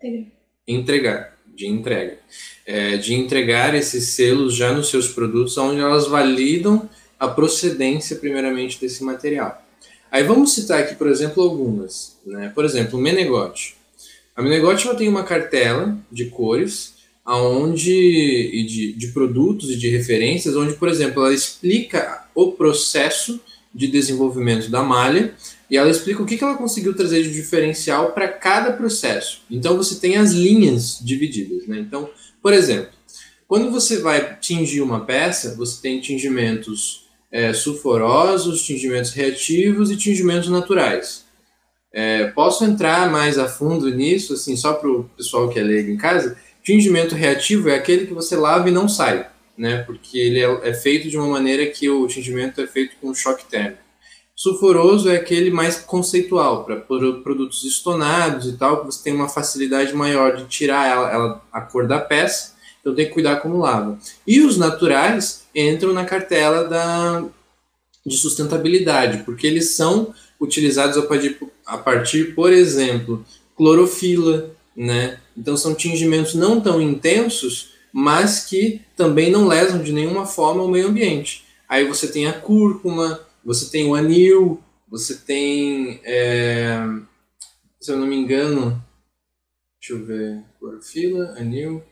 é? 0.00 0.22
entregar, 0.66 1.36
de 1.54 1.66
entrega, 1.66 2.16
é, 2.64 2.96
de 2.96 3.12
entregar 3.12 3.74
esses 3.74 4.08
selos 4.08 4.54
já 4.54 4.72
nos 4.72 4.88
seus 4.88 5.06
produtos, 5.06 5.58
onde 5.58 5.82
elas 5.82 6.06
validam 6.06 6.88
a 7.20 7.28
procedência 7.28 8.16
primeiramente 8.16 8.80
desse 8.80 9.04
material. 9.04 9.62
Aí 10.10 10.22
vamos 10.22 10.54
citar 10.54 10.80
aqui, 10.80 10.94
por 10.94 11.08
exemplo, 11.08 11.42
algumas. 11.42 12.16
Né? 12.24 12.50
Por 12.54 12.64
exemplo, 12.64 12.98
o 12.98 13.02
Menegote. 13.02 13.76
A 14.34 14.40
Menegote 14.40 14.86
ela 14.88 14.96
tem 14.96 15.08
uma 15.08 15.24
cartela 15.24 15.94
de 16.10 16.26
cores, 16.30 16.94
aonde 17.22 17.92
e 17.92 18.64
de, 18.64 18.92
de 18.94 19.08
produtos 19.08 19.70
e 19.70 19.76
de 19.76 19.90
referências, 19.90 20.56
onde, 20.56 20.72
por 20.72 20.88
exemplo, 20.88 21.22
ela 21.22 21.34
explica 21.34 22.24
o 22.34 22.52
processo 22.52 23.38
de 23.76 23.86
desenvolvimento 23.86 24.70
da 24.70 24.82
malha 24.82 25.34
e 25.70 25.76
ela 25.76 25.90
explica 25.90 26.22
o 26.22 26.26
que, 26.26 26.36
que 26.36 26.44
ela 26.44 26.56
conseguiu 26.56 26.94
trazer 26.94 27.22
de 27.22 27.32
diferencial 27.32 28.12
para 28.12 28.28
cada 28.28 28.72
processo. 28.72 29.42
Então 29.50 29.76
você 29.76 29.96
tem 29.96 30.16
as 30.16 30.32
linhas 30.32 30.98
divididas. 31.02 31.66
Né? 31.66 31.78
Então, 31.78 32.08
por 32.42 32.52
exemplo, 32.52 32.90
quando 33.46 33.70
você 33.70 33.98
vai 33.98 34.36
tingir 34.40 34.80
uma 34.80 35.04
peça, 35.04 35.54
você 35.54 35.80
tem 35.82 36.00
tingimentos 36.00 37.06
é, 37.30 37.52
sulfurosos, 37.52 38.62
tingimentos 38.62 39.12
reativos 39.12 39.90
e 39.90 39.96
tingimentos 39.96 40.48
naturais. 40.48 41.24
É, 41.92 42.26
posso 42.28 42.64
entrar 42.64 43.10
mais 43.10 43.38
a 43.38 43.48
fundo 43.48 43.88
nisso, 43.90 44.34
assim, 44.34 44.56
só 44.56 44.74
para 44.74 44.90
o 44.90 45.04
pessoal 45.16 45.48
que 45.48 45.58
é 45.58 45.62
leigo 45.62 45.90
em 45.90 45.96
casa? 45.96 46.36
Tingimento 46.62 47.14
reativo 47.14 47.68
é 47.68 47.74
aquele 47.74 48.06
que 48.06 48.14
você 48.14 48.36
lava 48.36 48.68
e 48.68 48.72
não 48.72 48.88
sai, 48.88 49.28
né? 49.56 49.82
Porque 49.82 50.18
ele 50.18 50.40
é, 50.40 50.68
é 50.68 50.74
feito 50.74 51.08
de 51.08 51.16
uma 51.16 51.28
maneira 51.28 51.66
que 51.66 51.88
o 51.88 52.06
tingimento 52.06 52.60
é 52.60 52.66
feito 52.66 52.96
com 53.00 53.14
choque 53.14 53.44
térmico. 53.46 53.86
Sulfuroso 54.34 55.08
é 55.08 55.16
aquele 55.16 55.50
mais 55.50 55.76
conceitual, 55.76 56.64
para 56.64 56.76
produtos 56.76 57.64
estonados 57.64 58.46
e 58.46 58.52
tal, 58.58 58.80
que 58.80 58.86
você 58.86 59.02
tem 59.02 59.14
uma 59.14 59.30
facilidade 59.30 59.94
maior 59.94 60.36
de 60.36 60.44
tirar 60.44 60.86
ela, 60.86 61.10
ela, 61.10 61.44
a 61.50 61.62
cor 61.62 61.88
da 61.88 61.98
peça, 61.98 62.54
então 62.80 62.94
tem 62.94 63.06
que 63.06 63.14
cuidar 63.14 63.36
como 63.36 63.58
lava. 63.58 63.98
E 64.26 64.42
os 64.42 64.58
naturais 64.58 65.46
entram 65.54 65.94
na 65.94 66.04
cartela 66.04 66.68
da, 66.68 67.24
de 68.04 68.16
sustentabilidade, 68.18 69.24
porque 69.24 69.46
eles 69.46 69.70
são 69.70 70.14
utilizados 70.38 70.98
a 71.66 71.78
partir, 71.78 72.34
por 72.34 72.52
exemplo, 72.52 73.24
clorofila, 73.56 74.50
né? 74.76 75.18
Então 75.34 75.56
são 75.56 75.74
tingimentos 75.74 76.34
não 76.34 76.60
tão 76.60 76.80
intensos, 76.80 77.70
mas 77.98 78.44
que 78.44 78.82
também 78.94 79.30
não 79.30 79.48
lesam 79.48 79.82
de 79.82 79.90
nenhuma 79.90 80.26
forma 80.26 80.62
o 80.62 80.68
meio 80.68 80.88
ambiente. 80.88 81.46
Aí 81.66 81.86
você 81.86 82.06
tem 82.06 82.26
a 82.26 82.38
cúrcuma, 82.38 83.26
você 83.42 83.70
tem 83.70 83.88
o 83.88 83.94
anil, 83.94 84.62
você 84.86 85.14
tem, 85.14 85.98
é, 86.04 86.76
se 87.80 87.90
eu 87.90 87.96
não 87.96 88.06
me 88.06 88.14
engano, 88.14 88.84
deixa 89.80 89.94
eu 89.94 90.04
ver, 90.04 90.42
clorofila, 90.60 91.36
anil. 91.38 91.82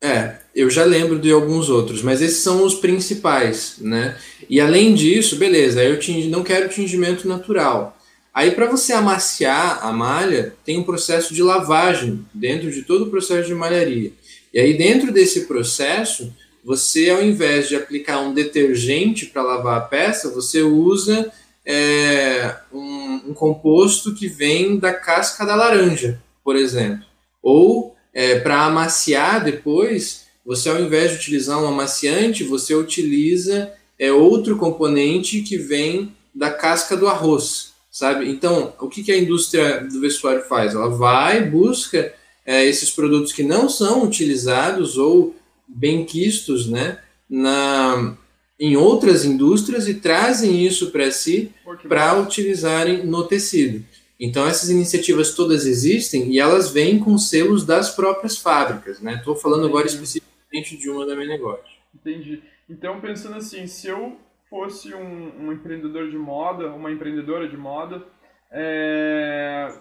É, 0.00 0.38
eu 0.54 0.70
já 0.70 0.84
lembro 0.84 1.18
de 1.18 1.32
alguns 1.32 1.68
outros, 1.68 2.02
mas 2.02 2.22
esses 2.22 2.38
são 2.38 2.64
os 2.64 2.76
principais, 2.76 3.78
né? 3.80 4.16
E 4.48 4.60
além 4.60 4.94
disso, 4.94 5.34
beleza, 5.34 5.82
eu 5.82 5.98
não 6.28 6.44
quero 6.44 6.68
tingimento 6.68 7.26
natural. 7.26 7.93
Aí, 8.34 8.50
para 8.50 8.66
você 8.66 8.92
amaciar 8.92 9.86
a 9.86 9.92
malha, 9.92 10.56
tem 10.64 10.76
um 10.76 10.82
processo 10.82 11.32
de 11.32 11.40
lavagem 11.40 12.26
dentro 12.34 12.68
de 12.68 12.82
todo 12.82 13.04
o 13.04 13.10
processo 13.10 13.46
de 13.46 13.54
malharia. 13.54 14.12
E 14.52 14.58
aí, 14.58 14.76
dentro 14.76 15.12
desse 15.12 15.42
processo, 15.42 16.34
você, 16.64 17.10
ao 17.10 17.22
invés 17.22 17.68
de 17.68 17.76
aplicar 17.76 18.18
um 18.22 18.34
detergente 18.34 19.26
para 19.26 19.44
lavar 19.44 19.78
a 19.78 19.82
peça, 19.82 20.30
você 20.30 20.62
usa 20.62 21.32
é, 21.64 22.56
um, 22.72 23.22
um, 23.28 23.34
composto 23.34 24.12
que 24.12 24.26
vem 24.26 24.78
da 24.78 24.92
casca 24.92 25.46
da 25.46 25.54
laranja, 25.54 26.20
por 26.42 26.56
exemplo. 26.56 27.04
Ou, 27.40 27.94
é, 28.12 28.40
para 28.40 28.64
amaciar 28.64 29.44
depois, 29.44 30.24
você, 30.44 30.68
ao 30.68 30.80
invés 30.80 31.12
de 31.12 31.18
utilizar 31.18 31.62
um 31.62 31.68
amaciante, 31.68 32.42
você 32.42 32.74
utiliza 32.74 33.72
é, 33.96 34.10
outro 34.10 34.56
componente 34.56 35.40
que 35.42 35.56
vem 35.56 36.12
da 36.34 36.50
casca 36.50 36.96
do 36.96 37.06
arroz 37.06 37.73
sabe? 37.94 38.28
Então, 38.28 38.74
o 38.80 38.88
que, 38.88 39.04
que 39.04 39.12
a 39.12 39.16
indústria 39.16 39.80
do 39.80 40.00
vestuário 40.00 40.42
faz? 40.42 40.74
Ela 40.74 40.88
vai, 40.88 41.48
busca 41.48 42.12
é, 42.44 42.66
esses 42.66 42.90
produtos 42.90 43.32
que 43.32 43.44
não 43.44 43.68
são 43.68 44.02
utilizados 44.02 44.98
ou 44.98 45.36
bem 45.68 46.04
quistos, 46.04 46.68
né, 46.68 46.98
na, 47.30 48.16
em 48.58 48.76
outras 48.76 49.24
indústrias 49.24 49.86
e 49.86 49.94
trazem 49.94 50.66
isso 50.66 50.90
para 50.90 51.08
si 51.12 51.52
para 51.88 52.20
utilizarem 52.20 53.06
no 53.06 53.28
tecido. 53.28 53.84
Então, 54.18 54.44
essas 54.44 54.70
iniciativas 54.70 55.32
todas 55.32 55.64
existem 55.64 56.32
e 56.32 56.40
elas 56.40 56.70
vêm 56.70 56.98
com 56.98 57.16
selos 57.16 57.64
das 57.64 57.90
próprias 57.94 58.36
fábricas, 58.36 59.00
né? 59.00 59.14
Estou 59.14 59.36
falando 59.36 59.66
agora 59.66 59.86
especificamente 59.86 60.76
de 60.76 60.90
uma 60.90 61.06
da 61.06 61.14
minha 61.14 61.28
negócio. 61.28 61.64
Entendi. 61.94 62.42
Então, 62.68 63.00
pensando 63.00 63.36
assim, 63.36 63.66
se 63.66 63.88
eu 63.88 64.16
fosse 64.54 64.94
um, 64.94 65.46
um 65.46 65.52
empreendedor 65.52 66.08
de 66.08 66.16
moda, 66.16 66.68
uma 66.68 66.92
empreendedora 66.92 67.48
de 67.48 67.56
moda, 67.56 68.06
é, 68.52 69.76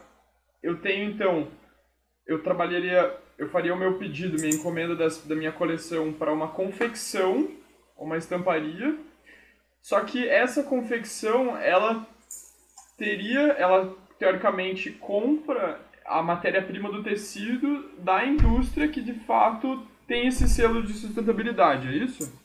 eu 0.64 0.82
tenho 0.82 1.12
então, 1.12 1.48
eu 2.26 2.42
trabalharia, 2.42 3.16
eu 3.38 3.50
faria 3.50 3.72
o 3.72 3.78
meu 3.78 4.00
pedido, 4.00 4.42
minha 4.42 4.56
encomenda 4.56 4.96
das, 4.96 5.24
da 5.28 5.36
minha 5.36 5.52
coleção 5.52 6.12
para 6.12 6.34
uma 6.34 6.48
confecção, 6.48 7.52
uma 7.96 8.18
estamparia, 8.18 8.98
só 9.80 10.00
que 10.00 10.28
essa 10.28 10.64
confecção, 10.64 11.56
ela 11.56 12.08
teria, 12.98 13.52
ela 13.52 13.96
teoricamente 14.18 14.90
compra 14.90 15.80
a 16.04 16.24
matéria-prima 16.24 16.92
do 16.92 17.04
tecido 17.04 17.92
da 18.00 18.26
indústria 18.26 18.88
que 18.88 19.04
de 19.04 19.14
fato 19.20 19.86
tem 20.08 20.26
esse 20.26 20.50
selo 20.50 20.82
de 20.82 20.94
sustentabilidade, 20.94 21.90
é 21.90 21.92
isso? 21.92 22.42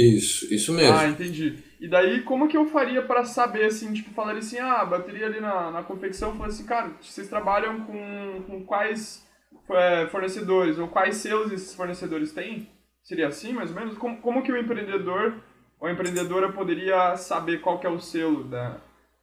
Isso, 0.00 0.52
isso 0.52 0.72
mesmo. 0.72 0.96
Ah, 0.96 1.08
entendi. 1.08 1.58
E 1.80 1.88
daí, 1.88 2.22
como 2.22 2.48
que 2.48 2.56
eu 2.56 2.66
faria 2.66 3.02
para 3.02 3.24
saber, 3.24 3.64
assim, 3.64 3.92
tipo, 3.92 4.10
falar 4.10 4.36
assim, 4.36 4.58
ah, 4.58 4.84
bateria 4.84 5.26
ali 5.26 5.40
na, 5.40 5.70
na 5.70 5.82
confecção, 5.82 6.32
falar 6.36 6.48
assim, 6.48 6.64
cara, 6.64 6.90
vocês 7.00 7.28
trabalham 7.28 7.80
com, 7.84 8.42
com 8.46 8.64
quais 8.64 9.26
é, 9.70 10.06
fornecedores, 10.08 10.78
ou 10.78 10.88
quais 10.88 11.16
selos 11.16 11.52
esses 11.52 11.74
fornecedores 11.74 12.32
têm? 12.32 12.68
Seria 13.02 13.28
assim, 13.28 13.52
mais 13.52 13.70
ou 13.70 13.76
menos? 13.76 13.98
Como, 13.98 14.18
como 14.18 14.42
que 14.42 14.52
o 14.52 14.56
empreendedor 14.56 15.34
ou 15.78 15.88
a 15.88 15.92
empreendedora 15.92 16.52
poderia 16.52 17.16
saber 17.16 17.60
qual 17.60 17.78
que 17.78 17.86
é 17.86 17.90
o 17.90 17.98
selo 17.98 18.44
da, 18.44 18.76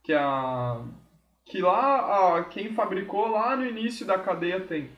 que, 0.04 0.14
a, 0.14 0.82
que 1.46 1.60
lá, 1.60 2.38
a, 2.38 2.44
quem 2.46 2.74
fabricou 2.74 3.28
lá 3.28 3.56
no 3.56 3.66
início 3.66 4.06
da 4.06 4.18
cadeia 4.18 4.60
tem? 4.60 4.90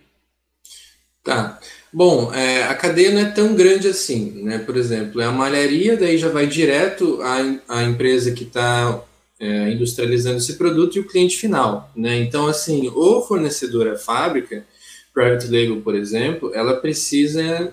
Tá. 1.30 1.60
Bom, 1.94 2.34
é, 2.34 2.64
a 2.64 2.74
cadeia 2.74 3.12
não 3.12 3.22
é 3.22 3.26
tão 3.30 3.54
grande 3.54 3.88
assim, 3.88 4.42
né? 4.44 4.58
Por 4.58 4.76
exemplo, 4.76 5.22
é 5.22 5.26
a 5.26 5.32
malharia, 5.32 5.96
daí 5.96 6.18
já 6.18 6.28
vai 6.28 6.48
direto 6.48 7.22
à, 7.22 7.38
à 7.68 7.84
empresa 7.84 8.32
que 8.32 8.46
está 8.46 9.04
é, 9.40 9.72
industrializando 9.72 10.38
esse 10.38 10.56
produto 10.56 10.96
e 10.96 11.02
o 11.02 11.08
cliente 11.08 11.38
final, 11.38 11.92
né? 11.96 12.18
Então, 12.18 12.48
assim, 12.48 12.88
o 12.88 13.22
fornecedor, 13.22 13.88
a 13.90 13.96
fábrica, 13.96 14.66
private 15.14 15.46
label, 15.46 15.82
por 15.82 15.94
exemplo, 15.94 16.52
ela 16.56 16.78
precisa 16.78 17.72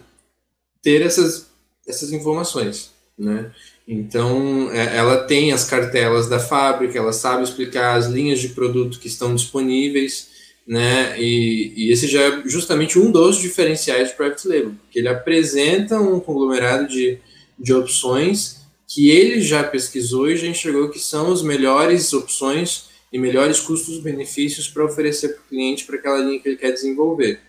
ter 0.83 1.01
essas, 1.01 1.47
essas 1.89 2.13
informações, 2.13 2.91
né? 3.19 3.51
Então, 3.89 4.71
é, 4.71 4.99
ela 4.99 5.25
tem 5.25 5.53
as 5.53 5.65
cartelas 5.65 6.29
da 6.29 6.39
fábrica, 6.39 6.99
ela 6.99 7.13
sabe 7.13 7.43
explicar 7.43 7.97
as 7.97 8.07
linhas 8.07 8.39
de 8.39 8.51
produto 8.51 8.99
que 8.99 9.09
estão 9.09 9.35
disponíveis, 9.35 10.36
né? 10.67 11.21
E, 11.21 11.73
e, 11.77 11.93
esse 11.93 12.09
já 12.09 12.21
é 12.23 12.43
justamente 12.45 12.99
um 12.99 13.11
dos 13.11 13.39
diferenciais 13.39 14.11
do 14.11 14.17
Private 14.17 14.49
Label, 14.49 14.75
porque 14.83 14.99
ele 14.99 15.09
apresenta 15.09 16.01
um 16.01 16.19
conglomerado 16.19 16.89
de, 16.89 17.19
de 17.59 17.73
opções 17.73 18.67
que 18.89 19.11
ele 19.11 19.41
já 19.41 19.63
pesquisou 19.63 20.29
e 20.29 20.37
já 20.37 20.47
enxergou 20.47 20.89
que 20.89 20.99
são 20.99 21.33
as 21.33 21.43
melhores 21.43 22.13
opções 22.13 22.87
e 23.13 23.19
melhores 23.19 23.61
custos-benefícios 23.61 24.69
para 24.69 24.85
oferecer 24.85 25.29
para 25.29 25.41
o 25.41 25.49
cliente 25.49 25.85
para 25.85 25.97
aquela 25.97 26.19
linha 26.19 26.41
que 26.41 26.49
ele 26.49 26.57
quer 26.57 26.73
desenvolver. 26.73 27.41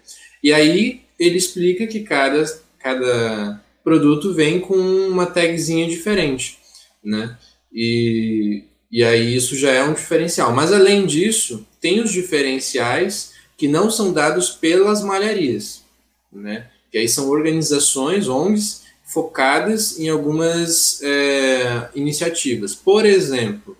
E 0.43 0.53
aí 0.53 1.01
ele 1.19 1.37
explica 1.37 1.87
que 1.87 2.01
cada, 2.01 2.45
cada 2.79 3.63
produto 3.83 4.33
vem 4.33 4.59
com 4.59 4.75
uma 4.75 5.25
tagzinha 5.25 5.87
diferente, 5.87 6.59
né? 7.03 7.37
E, 7.73 8.63
e 8.91 9.03
aí 9.03 9.35
isso 9.35 9.55
já 9.55 9.71
é 9.71 9.83
um 9.83 9.93
diferencial. 9.93 10.53
Mas 10.53 10.71
além 10.71 11.05
disso, 11.05 11.65
tem 11.81 12.01
os 12.01 12.11
diferenciais 12.11 13.33
que 13.57 13.67
não 13.67 13.89
são 13.89 14.13
dados 14.13 14.51
pelas 14.51 15.01
malharias, 15.03 15.83
né? 16.31 16.69
E 16.93 16.97
aí 16.97 17.09
são 17.09 17.29
organizações, 17.29 18.27
ONGs, 18.27 18.83
focadas 19.03 19.99
em 19.99 20.09
algumas 20.09 21.01
é, 21.01 21.89
iniciativas. 21.95 22.75
Por 22.75 23.05
exemplo, 23.05 23.77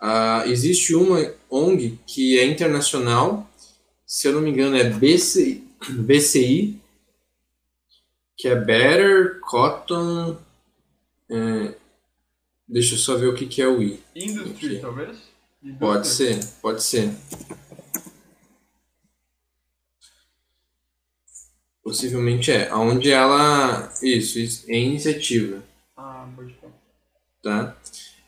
uh, 0.00 0.48
existe 0.48 0.94
uma 0.94 1.34
ONG 1.50 1.98
que 2.06 2.38
é 2.38 2.44
internacional, 2.44 3.48
se 4.06 4.28
eu 4.28 4.32
não 4.32 4.40
me 4.40 4.50
engano 4.50 4.76
é 4.76 4.84
BCI, 4.84 5.64
BCI 5.90 6.80
que 8.38 8.46
é 8.46 8.54
Better 8.54 9.40
Cotton. 9.40 10.38
É, 11.28 11.74
deixa 12.68 12.94
eu 12.94 12.98
só 12.98 13.16
ver 13.16 13.28
o 13.28 13.34
que, 13.34 13.46
que 13.46 13.62
é 13.62 13.68
o 13.68 13.82
I. 13.82 14.00
Industry, 14.14 14.66
Aqui. 14.66 14.78
talvez? 14.80 15.16
Pode 15.78 16.06
ser, 16.06 16.38
pode 16.62 16.82
ser. 16.82 17.10
Possivelmente 21.82 22.52
é. 22.52 22.72
Onde 22.74 23.10
ela. 23.10 23.92
Isso, 24.02 24.38
isso 24.38 24.64
é 24.68 24.78
iniciativa. 24.78 25.64
Ah, 25.96 26.28
pode 26.36 26.54
Tá? 27.42 27.76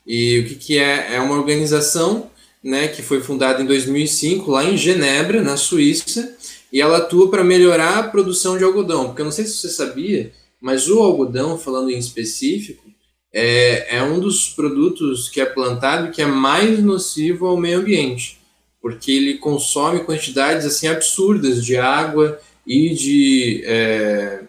E 0.07 0.39
o 0.41 0.49
que, 0.49 0.55
que 0.55 0.79
é? 0.79 1.15
É 1.15 1.21
uma 1.21 1.35
organização 1.37 2.31
né, 2.63 2.89
que 2.89 3.03
foi 3.03 3.21
fundada 3.21 3.63
em 3.63 3.67
2005 3.67 4.51
lá 4.51 4.65
em 4.65 4.77
Genebra, 4.77 5.43
na 5.43 5.57
Suíça, 5.57 6.37
e 6.73 6.81
ela 6.81 6.99
atua 6.99 7.31
para 7.31 7.45
melhorar 7.45 7.99
a 7.99 8.09
produção 8.09 8.57
de 8.57 8.65
algodão. 8.65 9.07
Porque 9.07 9.21
eu 9.21 9.27
não 9.27 9.33
sei 9.33 9.45
se 9.45 9.55
você 9.55 9.69
sabia, 9.69 10.33
mas 10.61 10.89
o 10.89 10.99
algodão, 11.01 11.59
falando 11.59 11.91
em 11.91 11.99
específico, 11.99 12.90
é, 13.33 13.97
é 13.97 14.03
um 14.03 14.19
dos 14.19 14.49
produtos 14.49 15.29
que 15.29 15.41
é 15.41 15.47
plantado 15.47 16.11
que 16.11 16.21
é 16.21 16.27
mais 16.27 16.83
nocivo 16.83 17.47
ao 17.47 17.57
meio 17.57 17.81
ambiente, 17.81 18.39
porque 18.83 19.13
ele 19.13 19.39
consome 19.39 20.05
quantidades 20.05 20.67
assim 20.67 20.89
absurdas 20.89 21.65
de 21.65 21.77
água 21.77 22.41
e 22.67 22.95
de 22.95 23.63
é, 23.65 24.41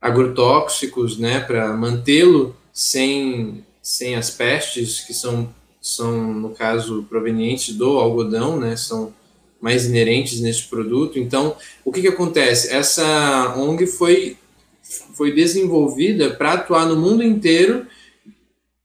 agrotóxicos, 0.00 1.18
né, 1.18 1.40
para 1.40 1.72
mantê-lo 1.72 2.54
sem, 2.72 3.64
sem 3.82 4.14
as 4.14 4.30
pestes 4.30 5.00
que 5.00 5.14
são, 5.14 5.52
são, 5.80 6.32
no 6.34 6.50
caso, 6.50 7.06
provenientes 7.08 7.74
do 7.74 7.98
algodão, 7.98 8.58
né, 8.58 8.76
são 8.76 9.14
mais 9.60 9.86
inerentes 9.86 10.40
nesse 10.40 10.64
produto. 10.64 11.18
Então, 11.18 11.56
o 11.84 11.90
que, 11.90 12.02
que 12.02 12.08
acontece? 12.08 12.72
Essa 12.72 13.54
ONG 13.56 13.86
foi, 13.86 14.36
foi 15.14 15.32
desenvolvida 15.32 16.30
para 16.30 16.52
atuar 16.52 16.86
no 16.86 16.96
mundo 16.96 17.22
inteiro, 17.22 17.86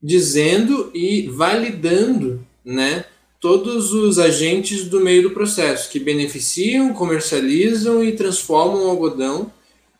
dizendo 0.01 0.91
e 0.93 1.27
validando 1.27 2.45
né, 2.63 3.05
todos 3.39 3.93
os 3.93 4.19
agentes 4.19 4.85
do 4.85 4.99
meio 4.99 5.23
do 5.23 5.31
processo 5.31 5.89
que 5.89 5.99
beneficiam, 5.99 6.93
comercializam 6.93 8.03
e 8.03 8.13
transformam 8.13 8.85
o 8.85 8.89
algodão 8.89 9.51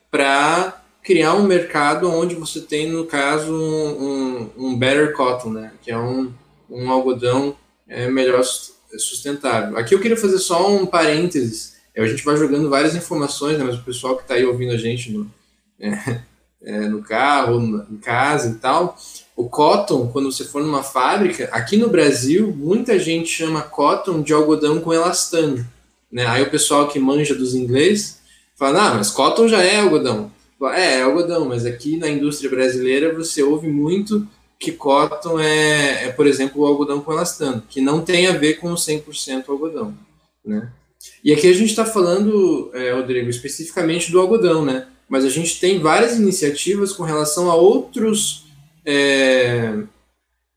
para 0.10 0.84
criar 1.04 1.34
um 1.34 1.44
mercado 1.44 2.10
onde 2.10 2.36
você 2.36 2.62
tem, 2.62 2.90
no 2.90 3.06
caso, 3.06 3.52
um, 3.52 4.50
um 4.58 4.78
better 4.78 5.14
cotton, 5.14 5.50
né, 5.52 5.72
que 5.82 5.92
é 5.92 5.98
um, 5.98 6.32
um 6.70 6.90
algodão 6.92 7.56
é, 7.88 8.10
melhor 8.10 8.44
sustentável. 8.44 9.78
Aqui 9.78 9.96
eu 9.96 10.00
queria 10.00 10.18
fazer 10.18 10.40
só 10.40 10.72
um 10.72 10.86
parênteses. 10.86 11.76
A 11.98 12.06
gente 12.06 12.24
vai 12.24 12.38
jogando 12.38 12.70
várias 12.70 12.96
informações, 12.96 13.58
né, 13.58 13.64
mas 13.64 13.76
o 13.76 13.84
pessoal 13.84 14.16
que 14.16 14.22
está 14.22 14.36
aí 14.36 14.46
ouvindo 14.46 14.72
a 14.72 14.78
gente 14.78 15.12
no, 15.12 15.32
é, 15.80 16.22
é, 16.64 16.80
no 16.82 17.02
carro, 17.02 17.86
em 17.90 17.98
casa 17.98 18.50
e 18.50 18.56
tal, 18.56 18.98
o 19.36 19.50
cotton, 19.50 20.08
quando 20.08 20.32
você 20.32 20.44
for 20.44 20.62
numa 20.62 20.84
fábrica, 20.84 21.50
aqui 21.52 21.78
no 21.78 21.90
Brasil, 21.90 22.54
muita 22.56 23.00
gente 23.00 23.30
chama 23.30 23.62
cotton 23.62 24.22
de 24.22 24.34
algodão 24.34 24.80
com 24.80 24.94
elastano. 24.94 25.66
Né? 26.12 26.26
Aí 26.28 26.44
o 26.44 26.50
pessoal 26.50 26.88
que 26.88 27.00
manja 27.00 27.34
dos 27.34 27.56
inglês 27.56 28.20
fala, 28.56 28.90
ah, 28.90 28.94
mas 28.96 29.10
cotton 29.10 29.48
já 29.48 29.64
é 29.64 29.80
algodão. 29.80 30.32
É, 30.74 31.00
é 31.00 31.02
algodão, 31.02 31.46
mas 31.46 31.66
aqui 31.66 31.98
na 31.98 32.10
indústria 32.10 32.50
brasileira 32.50 33.14
você 33.14 33.42
ouve 33.42 33.68
muito 33.68 34.28
que 34.60 34.72
cotton 34.72 35.40
é, 35.40 36.06
é, 36.06 36.12
por 36.12 36.28
exemplo, 36.28 36.62
o 36.62 36.66
algodão 36.68 37.02
com 37.02 37.12
elastano, 37.12 37.64
que 37.68 37.82
não 37.82 38.02
tem 38.02 38.28
a 38.28 38.38
ver 38.38 38.56
com 38.56 38.72
o 38.72 38.76
100% 38.76 39.50
algodão, 39.50 39.98
né? 40.46 40.70
E 41.24 41.34
aqui 41.34 41.48
a 41.50 41.54
gente 41.54 41.72
está 41.72 41.84
falando, 41.84 42.70
é, 42.76 42.92
Rodrigo, 42.92 43.28
especificamente 43.28 44.12
do 44.12 44.20
algodão, 44.20 44.64
né? 44.64 44.86
Mas 45.10 45.26
a 45.26 45.30
gente 45.30 45.60
tem 45.60 45.80
várias 45.80 46.16
iniciativas 46.16 46.94
com 46.94 47.02
relação 47.02 47.50
a 47.50 47.56
outros 47.56 48.46
é, 48.86 49.84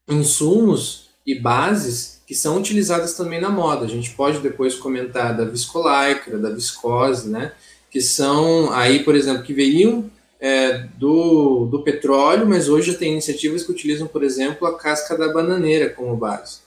insumos 0.08 1.10
e 1.26 1.34
bases 1.38 2.22
que 2.26 2.34
são 2.34 2.58
utilizadas 2.58 3.14
também 3.14 3.40
na 3.40 3.50
moda. 3.50 3.84
A 3.84 3.88
gente 3.88 4.10
pode 4.10 4.38
depois 4.38 4.74
comentar 4.74 5.36
da 5.36 5.44
viscolaicra, 5.44 6.38
da 6.38 6.50
viscose, 6.50 7.28
né? 7.28 7.52
Que 7.90 8.00
são 8.00 8.72
aí, 8.72 9.02
por 9.02 9.14
exemplo, 9.14 9.42
que 9.42 9.52
veriam 9.52 10.10
é, 10.40 10.78
do, 10.96 11.66
do 11.66 11.82
petróleo, 11.82 12.46
mas 12.46 12.68
hoje 12.68 12.92
já 12.92 12.98
tem 12.98 13.12
iniciativas 13.12 13.62
que 13.62 13.72
utilizam, 13.72 14.06
por 14.06 14.22
exemplo, 14.22 14.66
a 14.66 14.76
casca 14.76 15.16
da 15.16 15.32
bananeira 15.32 15.90
como 15.90 16.16
base. 16.16 16.60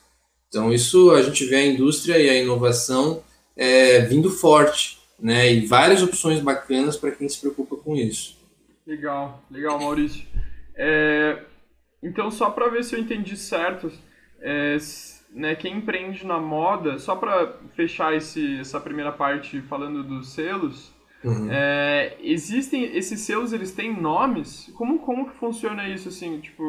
Então, 0.47 0.71
isso 0.71 1.11
a 1.11 1.21
gente 1.21 1.45
vê 1.45 1.57
a 1.57 1.65
indústria 1.65 2.17
e 2.17 2.29
a 2.29 2.35
inovação 2.35 3.21
é, 3.55 3.99
vindo 4.01 4.29
forte, 4.29 4.99
né? 5.19 5.51
E 5.51 5.65
várias 5.65 6.01
opções 6.01 6.39
bacanas 6.39 6.95
para 6.95 7.11
quem 7.11 7.27
se 7.27 7.39
preocupa 7.39 7.75
com 7.75 7.95
isso. 7.95 8.37
Legal, 8.85 9.43
legal, 9.51 9.79
Maurício. 9.79 10.23
É, 10.75 11.39
então, 12.01 12.29
só 12.31 12.49
para 12.49 12.69
ver 12.69 12.83
se 12.83 12.95
eu 12.95 12.99
entendi 12.99 13.35
certo, 13.35 13.91
é, 14.39 14.77
né, 15.31 15.55
quem 15.55 15.77
empreende 15.77 16.25
na 16.25 16.39
moda, 16.39 16.97
só 16.97 17.15
para 17.15 17.57
fechar 17.75 18.15
esse, 18.15 18.59
essa 18.59 18.79
primeira 18.79 19.11
parte 19.11 19.61
falando 19.61 20.03
dos 20.03 20.33
selos, 20.33 20.95
Uhum. 21.23 21.47
É, 21.51 22.15
existem 22.21 22.95
esses 22.95 23.21
selos, 23.21 23.51
eles 23.51 23.73
têm 23.73 23.99
nomes? 23.99 24.71
Como, 24.75 24.99
como 24.99 25.29
que 25.29 25.35
funciona 25.35 25.87
isso, 25.89 26.09
assim, 26.09 26.39
tipo, 26.39 26.63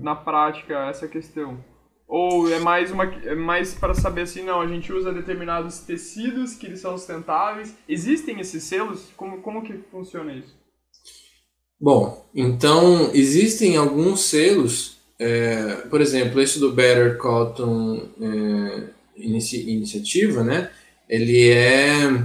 na 0.00 0.14
prática, 0.14 0.88
essa 0.88 1.08
questão? 1.08 1.62
Ou 2.06 2.50
é 2.52 2.58
mais, 2.58 2.92
uma, 2.92 3.04
é 3.04 3.34
mais 3.34 3.74
para 3.74 3.94
saber 3.94 4.22
assim, 4.22 4.44
não, 4.44 4.60
a 4.60 4.66
gente 4.66 4.92
usa 4.92 5.12
determinados 5.12 5.80
tecidos 5.80 6.54
que 6.54 6.66
eles 6.66 6.80
são 6.80 6.96
sustentáveis. 6.96 7.76
Existem 7.88 8.38
esses 8.38 8.62
selos? 8.64 9.10
Como, 9.16 9.40
como 9.40 9.62
que 9.62 9.78
funciona 9.90 10.32
isso? 10.32 10.61
Bom, 11.82 12.24
então, 12.32 13.10
existem 13.12 13.76
alguns 13.76 14.20
selos, 14.20 14.98
é, 15.18 15.78
por 15.90 16.00
exemplo, 16.00 16.40
esse 16.40 16.60
do 16.60 16.70
Better 16.70 17.18
Cotton 17.18 18.08
é, 18.20 18.84
Inici 19.16 19.68
Iniciativa, 19.68 20.44
né? 20.44 20.70
Ele 21.08 21.50
é 21.50 22.24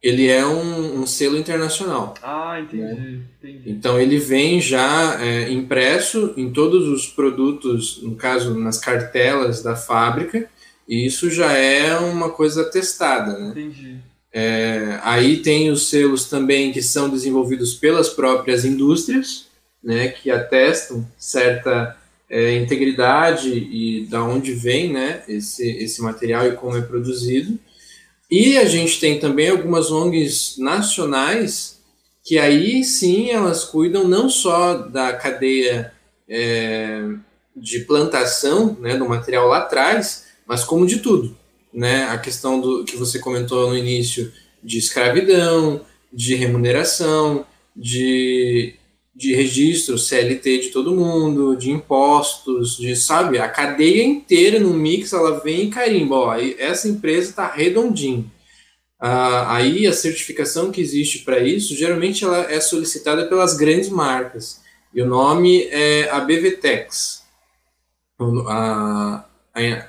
ele 0.00 0.28
é 0.28 0.46
um, 0.46 1.00
um 1.00 1.06
selo 1.06 1.36
internacional. 1.36 2.14
Ah, 2.22 2.60
entendi, 2.60 2.82
né? 2.82 3.20
entendi. 3.42 3.70
Então 3.70 4.00
ele 4.00 4.16
vem 4.16 4.60
já 4.60 5.20
é, 5.20 5.50
impresso 5.50 6.32
em 6.36 6.52
todos 6.52 6.86
os 6.86 7.08
produtos, 7.08 8.00
no 8.00 8.14
caso 8.14 8.54
nas 8.54 8.78
cartelas 8.78 9.60
da 9.60 9.74
fábrica, 9.74 10.48
e 10.88 11.04
isso 11.04 11.28
já 11.28 11.52
é 11.52 11.98
uma 11.98 12.30
coisa 12.30 12.64
testada, 12.70 13.36
né? 13.36 13.48
Entendi. 13.50 13.98
É, 14.40 15.00
aí 15.02 15.38
tem 15.38 15.68
os 15.68 15.90
selos 15.90 16.26
também 16.26 16.70
que 16.70 16.80
são 16.80 17.10
desenvolvidos 17.10 17.74
pelas 17.74 18.08
próprias 18.08 18.64
indústrias, 18.64 19.46
né, 19.82 20.10
que 20.10 20.30
atestam 20.30 21.04
certa 21.18 21.96
é, 22.30 22.54
integridade 22.54 23.48
e 23.48 24.06
da 24.06 24.22
onde 24.22 24.52
vem, 24.52 24.92
né, 24.92 25.24
esse, 25.26 25.68
esse 25.82 26.00
material 26.00 26.46
e 26.46 26.52
como 26.52 26.76
é 26.76 26.80
produzido. 26.80 27.58
E 28.30 28.56
a 28.56 28.64
gente 28.64 29.00
tem 29.00 29.18
também 29.18 29.48
algumas 29.48 29.90
ONGs 29.90 30.56
nacionais 30.58 31.80
que 32.24 32.38
aí 32.38 32.84
sim 32.84 33.30
elas 33.30 33.64
cuidam 33.64 34.06
não 34.06 34.30
só 34.30 34.74
da 34.74 35.14
cadeia 35.14 35.92
é, 36.28 37.02
de 37.56 37.80
plantação 37.80 38.76
né, 38.78 38.96
do 38.96 39.08
material 39.08 39.48
lá 39.48 39.58
atrás, 39.58 40.26
mas 40.46 40.62
como 40.62 40.86
de 40.86 40.98
tudo. 41.00 41.36
Né? 41.72 42.04
A 42.04 42.18
questão 42.18 42.60
do 42.60 42.84
que 42.84 42.96
você 42.96 43.18
comentou 43.18 43.68
no 43.68 43.76
início 43.76 44.32
de 44.62 44.78
escravidão, 44.78 45.84
de 46.12 46.34
remuneração, 46.34 47.46
de 47.76 48.78
de 49.18 49.34
registro 49.34 49.98
CLT 49.98 50.58
de 50.58 50.68
todo 50.68 50.94
mundo, 50.94 51.56
de 51.56 51.72
impostos, 51.72 52.76
de, 52.76 52.94
sabe, 52.94 53.36
a 53.36 53.48
cadeia 53.48 54.04
inteira 54.04 54.60
no 54.60 54.72
mix, 54.72 55.12
ela 55.12 55.40
vem 55.40 55.62
e 55.62 55.70
carimba, 55.70 56.14
ó, 56.14 56.36
essa 56.36 56.88
empresa 56.88 57.30
está 57.30 57.52
redondinho. 57.52 58.30
Ah, 59.00 59.56
aí 59.56 59.88
a 59.88 59.92
certificação 59.92 60.70
que 60.70 60.80
existe 60.80 61.24
para 61.24 61.40
isso, 61.40 61.74
geralmente 61.74 62.24
ela 62.24 62.48
é 62.48 62.60
solicitada 62.60 63.26
pelas 63.26 63.56
grandes 63.56 63.88
marcas, 63.88 64.60
e 64.94 65.02
o 65.02 65.06
nome 65.06 65.64
é 65.64 66.08
a 66.10 66.20
BVTEX. 66.20 67.24
A, 68.46 69.24
a, 69.52 69.88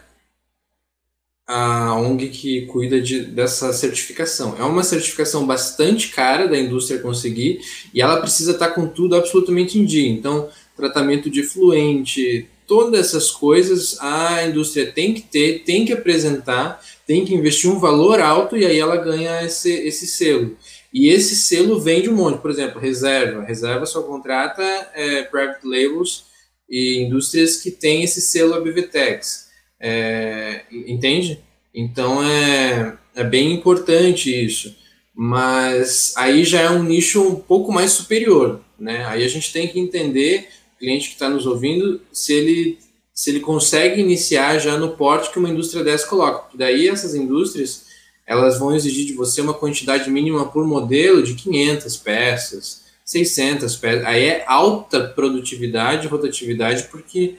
a 1.51 1.95
ONG 1.95 2.29
que 2.29 2.67
cuida 2.67 3.01
de, 3.01 3.21
dessa 3.21 3.73
certificação. 3.73 4.55
É 4.59 4.63
uma 4.63 4.83
certificação 4.83 5.47
bastante 5.47 6.09
cara 6.09 6.47
da 6.47 6.55
indústria 6.55 6.99
conseguir 6.99 7.59
e 7.91 7.99
ela 7.99 8.21
precisa 8.21 8.51
estar 8.51 8.69
com 8.69 8.85
tudo 8.85 9.15
absolutamente 9.15 9.79
em 9.79 9.83
dia. 9.83 10.07
Então, 10.07 10.47
tratamento 10.77 11.27
de 11.27 11.41
fluente, 11.41 12.47
todas 12.67 12.99
essas 12.99 13.31
coisas 13.31 13.97
a 13.99 14.45
indústria 14.45 14.91
tem 14.91 15.11
que 15.11 15.21
ter, 15.21 15.63
tem 15.63 15.85
que 15.85 15.91
apresentar, 15.91 16.85
tem 17.07 17.25
que 17.25 17.33
investir 17.33 17.67
um 17.67 17.79
valor 17.79 18.21
alto 18.21 18.55
e 18.55 18.63
aí 18.63 18.77
ela 18.77 18.97
ganha 18.97 19.43
esse, 19.43 19.71
esse 19.71 20.05
selo. 20.05 20.55
E 20.93 21.09
esse 21.09 21.35
selo 21.35 21.79
vem 21.79 22.03
de 22.03 22.11
um 22.11 22.15
monte, 22.15 22.41
por 22.43 22.51
exemplo, 22.51 22.79
reserva. 22.79 23.43
Reserva 23.43 23.87
só 23.87 24.03
contrata 24.03 24.61
é, 24.93 25.23
private 25.23 25.65
labels 25.65 26.25
e 26.69 26.99
indústrias 26.99 27.57
que 27.57 27.71
têm 27.71 28.03
esse 28.03 28.21
selo 28.21 28.53
ABVTEX. 28.53 29.48
É, 29.79 30.63
entende? 30.71 31.39
Então 31.73 32.23
é, 32.23 32.97
é 33.15 33.23
bem 33.23 33.53
importante 33.53 34.29
isso. 34.29 34.75
Mas 35.15 36.13
aí 36.15 36.43
já 36.43 36.61
é 36.61 36.69
um 36.69 36.83
nicho 36.83 37.21
um 37.21 37.35
pouco 37.35 37.71
mais 37.71 37.91
superior. 37.91 38.61
Né? 38.79 39.05
Aí 39.05 39.23
a 39.23 39.27
gente 39.27 39.51
tem 39.51 39.67
que 39.67 39.79
entender, 39.79 40.47
o 40.75 40.79
cliente 40.79 41.09
que 41.09 41.13
está 41.15 41.29
nos 41.29 41.45
ouvindo, 41.45 42.01
se 42.11 42.33
ele, 42.33 42.79
se 43.13 43.29
ele 43.29 43.41
consegue 43.41 43.99
iniciar 43.99 44.59
já 44.59 44.77
no 44.77 44.95
porte 44.95 45.31
que 45.31 45.39
uma 45.39 45.49
indústria 45.49 45.83
dessa 45.83 46.07
coloca. 46.07 46.39
Porque 46.39 46.57
daí 46.57 46.87
essas 46.87 47.15
indústrias 47.15 47.89
elas 48.25 48.59
vão 48.59 48.75
exigir 48.75 49.07
de 49.07 49.13
você 49.13 49.41
uma 49.41 49.55
quantidade 49.55 50.09
mínima 50.09 50.45
por 50.45 50.65
modelo 50.65 51.23
de 51.23 51.33
500 51.33 51.97
peças, 51.97 52.83
600 53.03 53.75
peças. 53.75 54.05
Aí 54.05 54.23
é 54.23 54.43
alta 54.47 55.01
produtividade, 55.01 56.07
rotatividade, 56.07 56.83
porque 56.91 57.37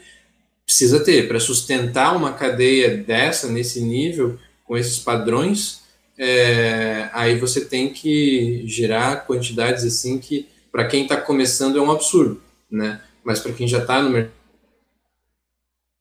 precisa 0.71 1.03
ter 1.03 1.27
para 1.27 1.41
sustentar 1.41 2.17
uma 2.17 2.33
cadeia 2.33 2.97
dessa 2.97 3.49
nesse 3.49 3.81
nível 3.81 4.39
com 4.63 4.77
esses 4.77 5.01
padrões. 5.01 5.83
É, 6.17 7.11
aí 7.13 7.37
você 7.37 7.65
tem 7.65 7.93
que 7.93 8.63
gerar 8.69 9.27
quantidades 9.27 9.83
assim 9.85 10.21
que 10.21 10.49
para 10.71 10.87
quem 10.87 11.03
está 11.03 11.21
começando 11.21 11.77
é 11.77 11.83
um 11.83 11.91
absurdo, 11.91 12.41
né? 12.71 13.03
Mas 13.25 13.41
para 13.41 13.53
quem 13.53 13.67
já 13.67 13.79
está 13.79 14.01
no 14.01 14.11
mercado, 14.11 14.33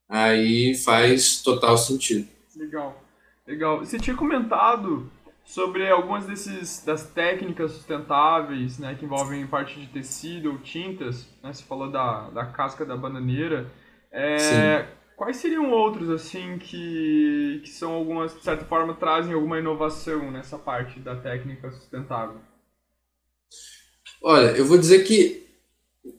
aí 0.08 0.76
faz 0.76 1.42
total 1.42 1.76
sentido. 1.76 2.28
Legal, 2.54 3.02
legal. 3.48 3.80
Você 3.80 3.98
tinha 3.98 4.14
comentado 4.14 5.10
sobre 5.44 5.90
algumas 5.90 6.26
desses 6.26 6.84
das 6.84 7.10
técnicas 7.10 7.72
sustentáveis, 7.72 8.78
né, 8.78 8.94
que 8.94 9.04
envolvem 9.04 9.44
parte 9.48 9.80
de 9.80 9.88
tecido 9.88 10.52
ou 10.52 10.58
tintas, 10.58 11.26
né? 11.42 11.52
Você 11.52 11.64
falou 11.64 11.90
da, 11.90 12.30
da 12.30 12.46
casca 12.46 12.86
da 12.86 12.96
bananeira. 12.96 13.68
É, 14.12 14.86
quais 15.16 15.36
seriam 15.36 15.70
outros 15.70 16.10
assim 16.10 16.58
que, 16.58 17.60
que 17.64 17.70
são 17.70 17.92
algumas 17.92 18.34
de 18.34 18.42
certa 18.42 18.64
forma 18.64 18.94
trazem 18.94 19.32
alguma 19.32 19.58
inovação 19.58 20.30
nessa 20.30 20.58
parte 20.58 20.98
da 21.00 21.14
técnica 21.14 21.70
sustentável? 21.70 22.36
Olha, 24.22 24.50
eu 24.56 24.64
vou 24.64 24.78
dizer 24.78 25.04
que 25.04 25.46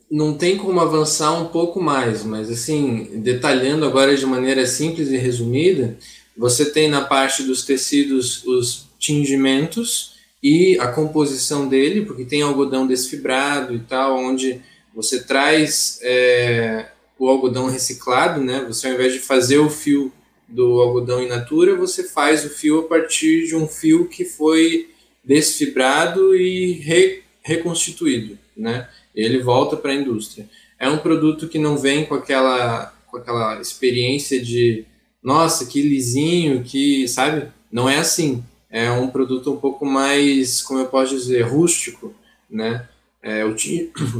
não 0.09 0.37
tem 0.37 0.57
como 0.57 0.79
avançar 0.79 1.33
um 1.33 1.47
pouco 1.47 1.81
mais, 1.81 2.23
mas 2.23 2.49
assim, 2.49 3.21
detalhando 3.21 3.85
agora 3.85 4.15
de 4.15 4.25
maneira 4.25 4.65
simples 4.65 5.09
e 5.09 5.17
resumida, 5.17 5.97
você 6.35 6.71
tem 6.71 6.89
na 6.89 7.01
parte 7.01 7.43
dos 7.43 7.65
tecidos 7.65 8.45
os 8.45 8.87
tingimentos 8.99 10.15
e 10.41 10.77
a 10.79 10.87
composição 10.87 11.67
dele, 11.67 12.05
porque 12.05 12.25
tem 12.25 12.41
algodão 12.41 12.87
desfibrado 12.87 13.75
e 13.75 13.79
tal, 13.79 14.17
onde 14.17 14.61
você 14.93 15.23
traz 15.23 15.99
é, 16.01 16.90
o 17.23 17.29
algodão 17.29 17.67
reciclado, 17.67 18.41
né? 18.41 18.65
Você 18.67 18.87
ao 18.87 18.93
invés 18.93 19.13
de 19.13 19.19
fazer 19.19 19.59
o 19.59 19.69
fio 19.69 20.11
do 20.47 20.81
algodão 20.81 21.21
in 21.21 21.27
natura, 21.27 21.75
você 21.75 22.03
faz 22.03 22.43
o 22.43 22.49
fio 22.49 22.79
a 22.79 22.87
partir 22.87 23.47
de 23.47 23.55
um 23.55 23.67
fio 23.67 24.07
que 24.07 24.25
foi 24.25 24.89
desfibrado 25.23 26.35
e 26.35 26.73
re, 26.73 27.21
reconstituído, 27.43 28.37
né? 28.57 28.89
Ele 29.13 29.39
volta 29.39 29.77
para 29.77 29.91
a 29.91 29.95
indústria. 29.95 30.49
É 30.79 30.89
um 30.89 30.97
produto 30.97 31.47
que 31.47 31.59
não 31.59 31.77
vem 31.77 32.05
com 32.05 32.15
aquela 32.15 32.93
com 33.05 33.17
aquela 33.17 33.59
experiência 33.59 34.41
de 34.41 34.85
nossa, 35.21 35.65
que 35.65 35.81
lisinho, 35.81 36.63
que, 36.63 37.07
sabe? 37.07 37.51
Não 37.71 37.87
é 37.87 37.97
assim 37.97 38.43
é 38.71 38.89
um 38.89 39.09
produto 39.09 39.51
um 39.51 39.57
pouco 39.57 39.85
mais, 39.85 40.61
como 40.61 40.79
eu 40.79 40.87
posso 40.87 41.15
dizer, 41.15 41.41
rústico, 41.41 42.15
né? 42.49 42.87
É, 43.23 43.45
o, 43.45 43.53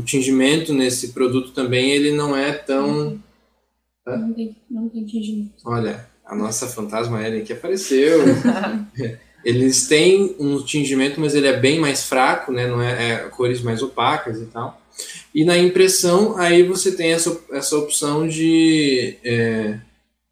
tingimento 0.03 0.73
nesse 0.73 1.09
produto 1.09 1.51
também 1.51 1.89
ele 1.89 2.11
não 2.11 2.35
é 2.35 2.53
tão 2.53 3.19
não 4.05 4.33
tem, 4.33 4.55
não 4.69 4.89
tem 4.89 5.05
tingimento. 5.05 5.53
Olha, 5.65 6.07
a 6.25 6.35
nossa 6.35 6.67
fantasma 6.67 7.17
aérea 7.17 7.41
que 7.41 7.53
apareceu. 7.53 8.19
Eles 9.43 9.87
têm 9.87 10.35
um 10.39 10.61
tingimento, 10.63 11.19
mas 11.19 11.33
ele 11.33 11.47
é 11.47 11.59
bem 11.59 11.79
mais 11.79 12.03
fraco, 12.03 12.51
né? 12.51 12.67
Não 12.67 12.79
é, 12.79 13.13
é, 13.13 13.17
cores 13.29 13.61
mais 13.61 13.81
opacas 13.81 14.39
e 14.39 14.45
tal. 14.45 14.79
E 15.33 15.43
na 15.43 15.57
impressão, 15.57 16.37
aí 16.37 16.61
você 16.61 16.91
tem 16.91 17.11
essa, 17.11 17.35
essa 17.51 17.75
opção 17.75 18.27
de 18.27 19.17
é, 19.23 19.79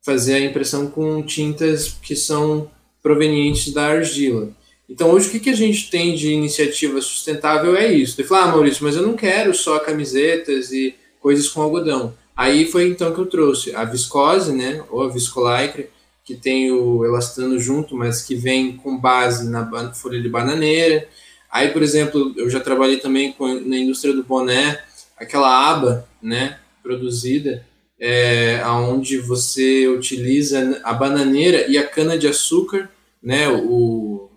fazer 0.06 0.36
a 0.36 0.40
impressão 0.40 0.92
com 0.92 1.24
tintas 1.24 1.98
que 2.04 2.16
são 2.16 2.70
provenientes 3.02 3.74
da 3.74 3.88
argila. 3.88 4.50
Então, 4.90 5.12
hoje, 5.12 5.28
o 5.28 5.32
que, 5.32 5.40
que 5.40 5.50
a 5.52 5.56
gente 5.56 5.90
tem 5.92 6.16
de 6.16 6.32
iniciativa 6.32 7.00
sustentável 7.00 7.76
é 7.76 7.94
isso. 7.94 8.20
Ele 8.20 8.28
falou, 8.28 8.44
ah, 8.44 8.48
Maurício, 8.48 8.84
mas 8.84 8.96
eu 8.96 9.04
não 9.04 9.16
quero 9.16 9.54
só 9.54 9.78
camisetas 9.78 10.72
e 10.72 10.96
coisas 11.20 11.48
com 11.48 11.62
algodão. 11.62 12.16
Aí 12.36 12.66
foi 12.66 12.88
então 12.88 13.14
que 13.14 13.20
eu 13.20 13.26
trouxe 13.26 13.76
a 13.76 13.84
viscose, 13.84 14.52
né, 14.54 14.84
ou 14.90 15.04
a 15.04 15.10
viscolaicra, 15.10 15.88
que 16.24 16.36
tem 16.36 16.72
o 16.72 17.06
elastano 17.06 17.60
junto, 17.60 17.96
mas 17.96 18.22
que 18.22 18.34
vem 18.34 18.78
com 18.78 18.98
base 18.98 19.50
na 19.50 19.94
folha 19.94 20.22
de 20.22 20.30
bananeira. 20.30 21.08
Aí, 21.52 21.70
por 21.70 21.84
exemplo, 21.84 22.34
eu 22.38 22.50
já 22.50 22.60
trabalhei 22.60 22.98
também 22.98 23.34
com, 23.34 23.48
na 23.60 23.78
indústria 23.78 24.14
do 24.14 24.24
boné, 24.24 24.82
aquela 25.18 25.70
aba, 25.70 26.08
né, 26.22 26.60
produzida, 26.82 27.66
é, 28.00 28.64
onde 28.66 29.18
você 29.18 29.88
utiliza 29.88 30.80
a 30.84 30.94
bananeira 30.94 31.68
e 31.68 31.78
a 31.78 31.86
cana 31.86 32.18
de 32.18 32.28
açúcar, 32.28 32.90
né, 33.22 33.50
o 33.50 34.29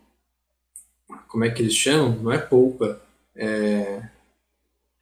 como 1.33 1.47
é 1.47 1.51
que 1.51 1.63
eles 1.63 1.75
chamam? 1.75 2.15
Não 2.23 2.31
é 2.31 2.37
polpa, 2.37 3.01
é 3.35 4.03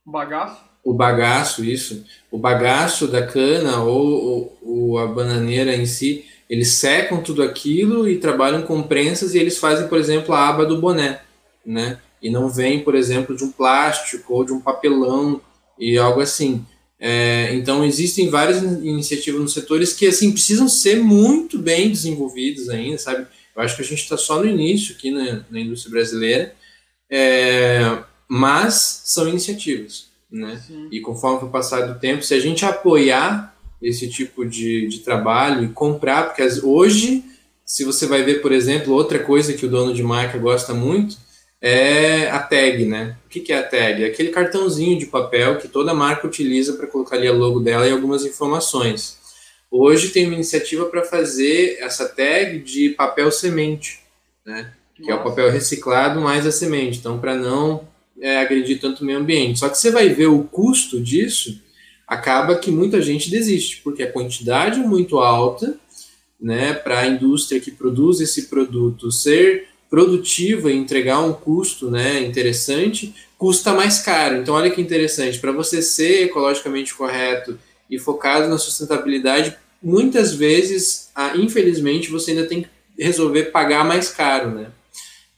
bagaço. 0.07 0.63
O 0.85 0.95
bagaço, 0.95 1.65
isso. 1.65 2.05
O 2.31 2.39
bagaço 2.39 3.09
da 3.09 3.27
cana 3.27 3.83
ou, 3.83 4.07
ou, 4.07 4.59
ou 4.63 4.99
a 4.99 5.09
bananeira 5.09 5.75
em 5.75 5.85
si, 5.85 6.25
eles 6.49 6.69
secam 6.69 7.21
tudo 7.21 7.43
aquilo 7.43 8.09
e 8.09 8.19
trabalham 8.19 8.63
com 8.63 8.81
prensas 8.81 9.35
e 9.35 9.39
eles 9.39 9.59
fazem, 9.59 9.89
por 9.89 9.99
exemplo, 9.99 10.33
a 10.33 10.49
aba 10.49 10.65
do 10.65 10.81
boné, 10.81 11.21
né? 11.67 11.99
E 12.23 12.31
não 12.31 12.49
vem, 12.49 12.79
por 12.81 12.95
exemplo, 12.95 13.37
de 13.37 13.43
um 13.43 13.51
plástico 13.51 14.33
ou 14.33 14.45
de 14.45 14.53
um 14.53 14.61
papelão 14.61 15.41
e 15.79 15.99
algo 15.99 16.21
assim. 16.21 16.65
É, 16.99 17.53
então 17.55 17.85
existem 17.85 18.31
várias 18.31 18.63
iniciativas 18.63 19.41
nos 19.41 19.55
setores 19.55 19.93
que 19.93 20.07
assim 20.07 20.31
precisam 20.31 20.69
ser 20.69 21.03
muito 21.03 21.59
bem 21.59 21.91
desenvolvidas 21.91 22.69
ainda, 22.69 22.99
sabe? 22.99 23.27
Eu 23.55 23.63
acho 23.63 23.77
que 23.77 23.83
a 23.83 23.85
gente 23.85 24.03
está 24.03 24.17
só 24.17 24.39
no 24.39 24.47
início 24.47 24.95
aqui 24.95 25.11
na, 25.11 25.45
na 25.51 25.61
indústria 25.61 25.93
brasileira, 25.93 26.55
é, 27.11 27.99
mas 28.29 29.03
são 29.05 29.29
iniciativas, 29.29 30.09
né? 30.31 30.63
Sim. 30.67 30.89
E 30.91 31.01
conforme 31.01 31.49
o 31.49 31.51
passar 31.51 31.87
do 31.87 31.99
tempo, 31.99 32.23
se 32.23 32.35
a 32.35 32.41
gente 32.41 32.65
apoiar 32.65 33.57
esse 33.83 34.09
tipo 34.09 34.45
de, 34.45 34.87
de 34.89 34.99
trabalho 35.01 35.65
e 35.65 35.69
comprar, 35.69 36.25
porque 36.25 36.43
as, 36.43 36.63
hoje, 36.63 37.25
se 37.65 37.85
você 37.85 38.07
vai 38.07 38.23
ver, 38.23 38.43
por 38.43 38.53
exemplo, 38.53 38.95
outra 38.95 39.19
coisa 39.19 39.55
que 39.55 39.67
o 39.67 39.71
dono 39.71 39.95
de 39.95 40.03
marca 40.03 40.39
gosta 40.39 40.75
muito 40.75 41.17
é 41.61 42.31
a 42.31 42.39
tag, 42.39 42.85
né? 42.87 43.17
O 43.27 43.29
que, 43.29 43.41
que 43.41 43.53
é 43.53 43.59
a 43.59 43.63
tag? 43.63 44.03
É 44.03 44.07
aquele 44.07 44.31
cartãozinho 44.31 44.99
de 44.99 45.07
papel 45.07 45.59
que 45.59 45.69
toda 45.69 45.95
marca 45.95 46.27
utiliza 46.27 46.75
para 46.75 46.87
colocar 46.87 47.17
ali 47.17 47.27
a 47.27 47.33
logo 47.33 47.61
dela 47.61 47.87
e 47.87 47.93
algumas 47.93 48.25
informações. 48.25 49.19
Hoje 49.71 50.09
tem 50.09 50.27
uma 50.27 50.35
iniciativa 50.35 50.87
para 50.87 51.05
fazer 51.05 51.79
essa 51.81 52.09
tag 52.09 52.59
de 52.59 52.91
papel 52.91 53.31
semente, 53.31 54.01
né? 54.45 54.73
Que 54.95 55.03
Nossa. 55.03 55.13
é 55.13 55.15
o 55.15 55.23
papel 55.23 55.51
reciclado 55.51 56.21
mais 56.21 56.45
a 56.45 56.51
semente. 56.51 56.99
Então, 56.99 57.21
para 57.21 57.37
não 57.37 57.87
é, 58.21 58.39
agredir 58.39 58.81
tanto 58.81 59.03
o 59.03 59.07
meio 59.07 59.19
ambiente. 59.19 59.61
Só 59.61 59.69
que 59.69 59.79
você 59.79 59.93
vai 59.93 60.09
ver 60.09 60.27
o 60.27 60.43
custo 60.43 61.01
disso, 61.01 61.63
acaba 62.07 62.57
que 62.57 62.73
muita 62.73 63.01
gente 63.01 63.31
desiste, 63.31 63.81
porque 63.83 64.03
a 64.03 64.11
quantidade 64.11 64.81
é 64.81 64.83
muito 64.83 65.19
alta, 65.19 65.79
né? 66.41 66.75
Para 66.75 67.01
a 67.01 67.07
indústria 67.07 67.61
que 67.61 67.71
produz 67.71 68.21
esse 68.21 68.49
produto 68.49 69.13
ser 69.13 69.69
produtiva 69.89 70.71
e 70.71 70.77
entregar 70.77 71.21
um 71.21 71.33
custo, 71.33 71.91
né? 71.91 72.21
Interessante, 72.21 73.15
custa 73.39 73.73
mais 73.73 74.01
caro. 74.01 74.37
Então, 74.37 74.55
olha 74.55 74.71
que 74.71 74.81
interessante. 74.81 75.39
Para 75.39 75.53
você 75.53 75.81
ser 75.81 76.25
ecologicamente 76.25 76.93
correto 76.93 77.57
e 77.91 77.99
focado 77.99 78.49
na 78.49 78.59
sustentabilidade, 78.59 79.57
muitas 79.83 80.35
vezes, 80.35 81.11
ah, 81.15 81.37
infelizmente, 81.37 82.11
você 82.11 82.31
ainda 82.31 82.47
tem 82.47 82.63
que 82.63 82.69
resolver 82.99 83.47
pagar 83.47 83.85
mais 83.85 84.11
caro, 84.11 84.51
né? 84.51 84.71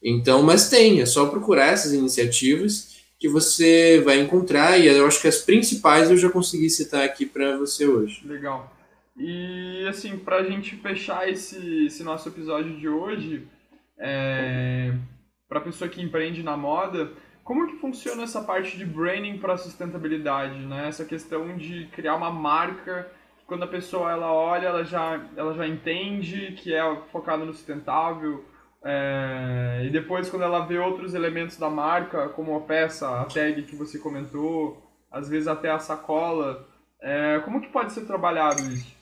Então, 0.03 0.43
mas 0.43 0.69
tem, 0.69 1.01
é 1.01 1.07
só 1.07 1.27
procurar 1.27 1.67
essas 1.69 1.93
iniciativas 1.93 2.93
que 3.19 3.29
você 3.29 4.03
vai 4.05 4.19
encontrar 4.19 4.79
e 4.79 4.87
eu 4.87 5.07
acho 5.07 5.21
que 5.21 5.29
as 5.29 5.39
principais 5.39 6.11
eu 6.11 6.17
já 6.17 6.29
consegui 6.29 6.69
citar 6.69 7.05
aqui 7.05 7.25
para 7.25 7.57
você 7.57 7.87
hoje. 7.87 8.21
Legal. 8.27 8.77
E 9.17 9.87
assim, 9.89 10.17
para 10.19 10.39
a 10.39 10.43
gente 10.43 10.75
fechar 10.77 11.31
esse, 11.31 11.87
esse 11.87 12.03
nosso 12.03 12.29
episódio 12.29 12.77
de 12.77 12.89
hoje, 12.89 13.47
é, 13.97 14.93
para 15.49 15.61
a 15.61 15.63
pessoa 15.63 15.89
que 15.89 16.03
empreende 16.03 16.43
na 16.43 16.57
moda, 16.57 17.13
como 17.45 17.67
que 17.67 17.77
funciona 17.77 18.23
essa 18.23 18.41
parte 18.43 18.77
de 18.77 18.85
branding 18.85 19.39
para 19.39 19.57
sustentabilidade, 19.57 20.59
né? 20.61 20.89
Essa 20.89 21.05
questão 21.05 21.57
de 21.57 21.87
criar 21.93 22.15
uma 22.15 22.31
marca 22.31 23.11
quando 23.47 23.65
a 23.65 23.69
pessoa 23.69 24.11
ela 24.11 24.33
olha, 24.33 24.69
ela 24.69 24.85
já, 24.85 25.29
ela 25.37 25.53
já 25.55 25.67
entende 25.67 26.53
que 26.53 26.73
é 26.73 26.83
focado 27.11 27.45
no 27.45 27.53
sustentável. 27.53 28.45
É, 28.85 29.83
e 29.85 29.91
depois 29.91 30.29
quando 30.29 30.43
ela 30.43 30.67
vê 30.67 30.79
outros 30.79 31.15
elementos 31.15 31.57
da 31.57 31.69
marca, 31.69 32.29
como 32.31 32.57
a 32.57 32.61
peça, 32.61 33.21
a 33.21 33.25
tag 33.25 33.63
que 33.63 33.77
você 33.77 33.99
comentou, 33.99 34.83
às 35.11 35.29
vezes 35.29 35.47
até 35.47 35.71
a 35.71 35.79
sacola, 35.79 36.67
é, 37.01 37.41
como 37.45 37.61
que 37.61 37.69
pode 37.69 37.93
ser 37.93 38.07
trabalhado 38.07 38.63
isso? 38.63 38.97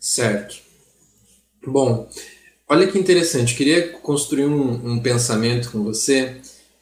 Certo. 0.00 0.56
Bom, 1.66 2.08
olha 2.68 2.86
que 2.86 2.98
interessante. 2.98 3.56
Queria 3.56 3.92
construir 3.98 4.46
um, 4.46 4.92
um 4.92 5.02
pensamento 5.02 5.70
com 5.72 5.82
você 5.82 6.40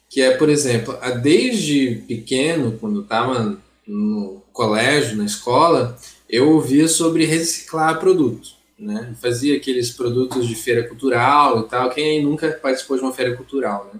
que 0.09 0.21
é, 0.21 0.35
por 0.37 0.49
exemplo, 0.49 0.97
desde 1.21 2.03
pequeno, 2.07 2.77
quando 2.79 3.01
estava 3.01 3.57
no 3.85 4.41
colégio, 4.51 5.17
na 5.17 5.25
escola, 5.25 5.97
eu 6.29 6.51
ouvia 6.51 6.87
sobre 6.87 7.25
reciclar 7.25 7.99
produto. 7.99 8.49
Né? 8.77 9.15
Fazia 9.21 9.57
aqueles 9.57 9.91
produtos 9.91 10.47
de 10.47 10.55
feira 10.55 10.87
cultural 10.87 11.61
e 11.61 11.63
tal. 11.63 11.89
Quem 11.89 12.23
nunca 12.23 12.51
participou 12.51 12.97
de 12.97 13.03
uma 13.03 13.13
feira 13.13 13.35
cultural, 13.35 13.89
né? 13.93 13.99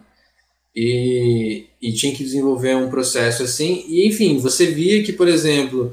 E, 0.76 1.66
e 1.82 1.92
tinha 1.92 2.16
que 2.16 2.24
desenvolver 2.24 2.76
um 2.76 2.90
processo 2.90 3.42
assim. 3.42 3.84
E 3.88 4.08
enfim, 4.08 4.38
você 4.38 4.68
via 4.68 5.04
que, 5.04 5.12
por 5.12 5.28
exemplo, 5.28 5.92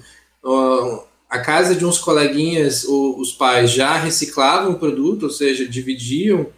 a 1.31 1.38
casa 1.38 1.74
de 1.74 1.87
uns 1.87 1.98
coleguinhas, 1.98 2.85
os 2.85 3.33
pais 3.33 3.70
já 3.70 3.96
reciclavam 3.96 4.72
o 4.72 4.79
produto, 4.79 5.22
ou 5.22 5.31
seja, 5.31 5.66
dividiam 5.66 6.48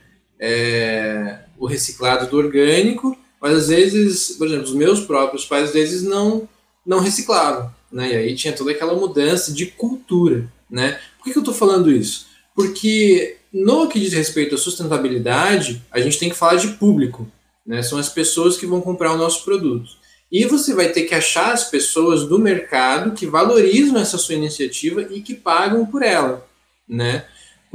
é, 0.40 1.38
o 1.56 1.66
reciclado 1.66 2.28
do 2.28 2.36
orgânico, 2.36 3.16
mas 3.46 3.58
às 3.58 3.68
vezes, 3.68 4.32
por 4.32 4.48
exemplo, 4.48 4.64
os 4.64 4.74
meus 4.74 5.00
próprios 5.00 5.44
pais 5.44 5.68
às 5.68 5.72
vezes 5.72 6.02
não, 6.02 6.48
não 6.84 6.98
reciclavam, 6.98 7.72
né? 7.92 8.10
E 8.10 8.16
aí 8.16 8.34
tinha 8.34 8.52
toda 8.52 8.72
aquela 8.72 8.96
mudança 8.96 9.52
de 9.52 9.66
cultura, 9.66 10.50
né? 10.68 10.98
Por 11.16 11.24
que, 11.24 11.32
que 11.32 11.38
eu 11.38 11.42
estou 11.42 11.54
falando 11.54 11.88
isso? 11.88 12.26
Porque 12.56 13.36
no 13.52 13.86
que 13.86 14.00
diz 14.00 14.12
respeito 14.12 14.56
à 14.56 14.58
sustentabilidade, 14.58 15.80
a 15.92 16.00
gente 16.00 16.18
tem 16.18 16.28
que 16.28 16.34
falar 16.34 16.56
de 16.56 16.68
público, 16.70 17.30
né? 17.64 17.84
São 17.84 17.98
as 17.98 18.08
pessoas 18.08 18.56
que 18.56 18.66
vão 18.66 18.80
comprar 18.80 19.12
o 19.12 19.16
nosso 19.16 19.44
produto. 19.44 19.92
E 20.32 20.44
você 20.44 20.74
vai 20.74 20.88
ter 20.88 21.04
que 21.04 21.14
achar 21.14 21.52
as 21.52 21.70
pessoas 21.70 22.24
do 22.24 22.40
mercado 22.40 23.12
que 23.12 23.26
valorizam 23.26 23.96
essa 23.96 24.18
sua 24.18 24.34
iniciativa 24.34 25.02
e 25.02 25.22
que 25.22 25.36
pagam 25.36 25.86
por 25.86 26.02
ela, 26.02 26.44
né? 26.88 27.26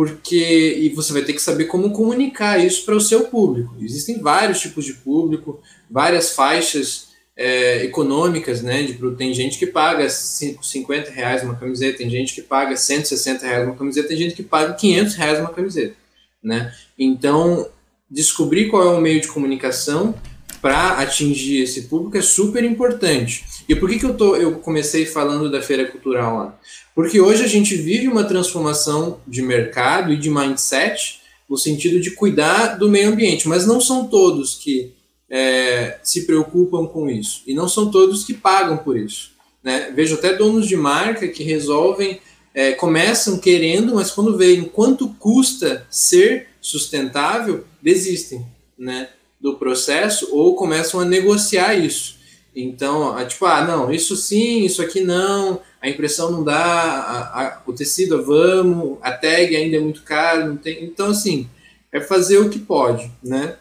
Porque 0.02 0.80
e 0.80 0.90
você 0.90 1.14
vai 1.14 1.22
ter 1.22 1.34
que 1.34 1.42
saber 1.42 1.66
como 1.66 1.92
comunicar 1.92 2.58
isso 2.58 2.84
para 2.84 2.96
o 2.96 3.00
seu 3.00 3.26
público. 3.26 3.76
Existem 3.80 4.20
vários 4.20 4.60
tipos 4.60 4.84
de 4.84 4.96
público, 4.96 5.62
várias 5.88 6.32
faixas 6.32 7.10
é, 7.38 7.86
econômicas, 7.86 8.64
né? 8.64 8.82
De, 8.82 8.94
tem 9.16 9.32
gente 9.32 9.60
que 9.60 9.68
paga 9.68 10.10
50 10.10 11.12
reais 11.12 11.44
uma 11.44 11.56
camiseta, 11.56 12.00
tem 12.00 12.10
gente 12.10 12.34
que 12.34 12.42
paga 12.42 12.76
160 12.76 13.46
reais 13.46 13.68
uma 13.68 13.76
camiseta, 13.76 14.08
tem 14.08 14.18
gente 14.18 14.34
que 14.34 14.42
paga 14.42 14.74
500 14.74 15.14
reais 15.14 15.40
uma 15.40 15.54
camiseta, 15.54 15.96
né? 16.44 16.74
Então, 16.98 17.70
descobrir 18.10 18.70
qual 18.70 18.82
é 18.84 18.98
o 18.98 19.02
meio 19.02 19.22
de 19.22 19.28
comunicação 19.28 20.16
para 20.62 21.00
atingir 21.00 21.64
esse 21.64 21.84
público 21.84 22.18
é 22.18 22.22
super 22.22 22.64
importante. 22.64 23.44
E 23.68 23.76
por 23.76 23.90
que, 23.90 24.00
que 24.00 24.06
eu, 24.06 24.16
tô, 24.16 24.36
eu 24.36 24.60
comecei 24.60 25.06
falando 25.06 25.50
da 25.50 25.62
feira 25.62 25.86
cultural 25.86 26.38
lá? 26.38 26.60
Porque 26.94 27.20
hoje 27.20 27.44
a 27.44 27.48
gente 27.48 27.76
vive 27.76 28.08
uma 28.08 28.24
transformação 28.24 29.20
de 29.28 29.42
mercado 29.42 30.14
e 30.14 30.18
de 30.18 30.30
mindset 30.30 31.22
no 31.50 31.58
sentido 31.58 32.00
de 32.00 32.12
cuidar 32.12 32.78
do 32.78 32.90
meio 32.90 33.10
ambiente, 33.10 33.48
mas 33.48 33.66
não 33.66 33.82
são 33.82 34.08
todos 34.08 34.56
que 34.56 34.94
é, 35.30 36.00
se 36.04 36.26
preocupam 36.26 36.86
com 36.86 37.10
isso 37.10 37.44
e 37.48 37.54
não 37.54 37.68
são 37.68 37.90
todos 37.90 38.24
que 38.24 38.34
pagam 38.34 38.78
por 38.78 38.98
isso. 38.98 39.32
Né? 39.64 39.92
Vejo 39.96 40.16
até 40.16 40.34
donos 40.34 40.68
de 40.68 40.76
marca 40.76 41.28
que 41.28 41.44
resolvem, 41.44 42.20
é, 42.54 42.74
começam 42.74 43.40
querendo, 43.40 43.96
mas 43.96 44.12
quando 44.12 44.38
veem 44.38 44.64
quanto 44.64 45.10
custa 45.10 45.88
ser 45.90 46.48
sustentável, 46.60 47.66
desistem. 47.82 48.46
Né? 48.78 49.10
Do 49.42 49.56
processo 49.56 50.30
ou 50.32 50.56
começam 50.56 51.00
a 51.00 51.06
negociar 51.06 51.74
isso. 51.74 52.20
Então, 52.56 53.16
tipo, 53.28 53.46
ah, 53.46 53.66
não, 53.66 53.92
isso 53.92 54.16
sim, 54.16 54.66
isso 54.66 54.82
aqui 54.82 55.02
não, 55.02 55.62
a 55.82 55.90
impressão 55.90 56.30
não 56.32 56.44
dá, 56.44 56.64
a, 56.64 57.42
a, 57.42 57.62
o 57.66 57.74
tecido 57.74 58.24
vamos, 58.24 58.98
a 59.02 59.12
tag 59.12 59.56
ainda 59.56 59.78
é 59.78 59.80
muito 59.80 60.04
caro, 60.04 60.48
não 60.48 60.58
tem. 60.58 60.84
Então, 60.84 61.08
assim, 61.08 61.50
é 61.92 62.02
fazer 62.02 62.38
o 62.38 62.50
que 62.50 62.60
pode, 62.60 63.10
né? 63.24 63.56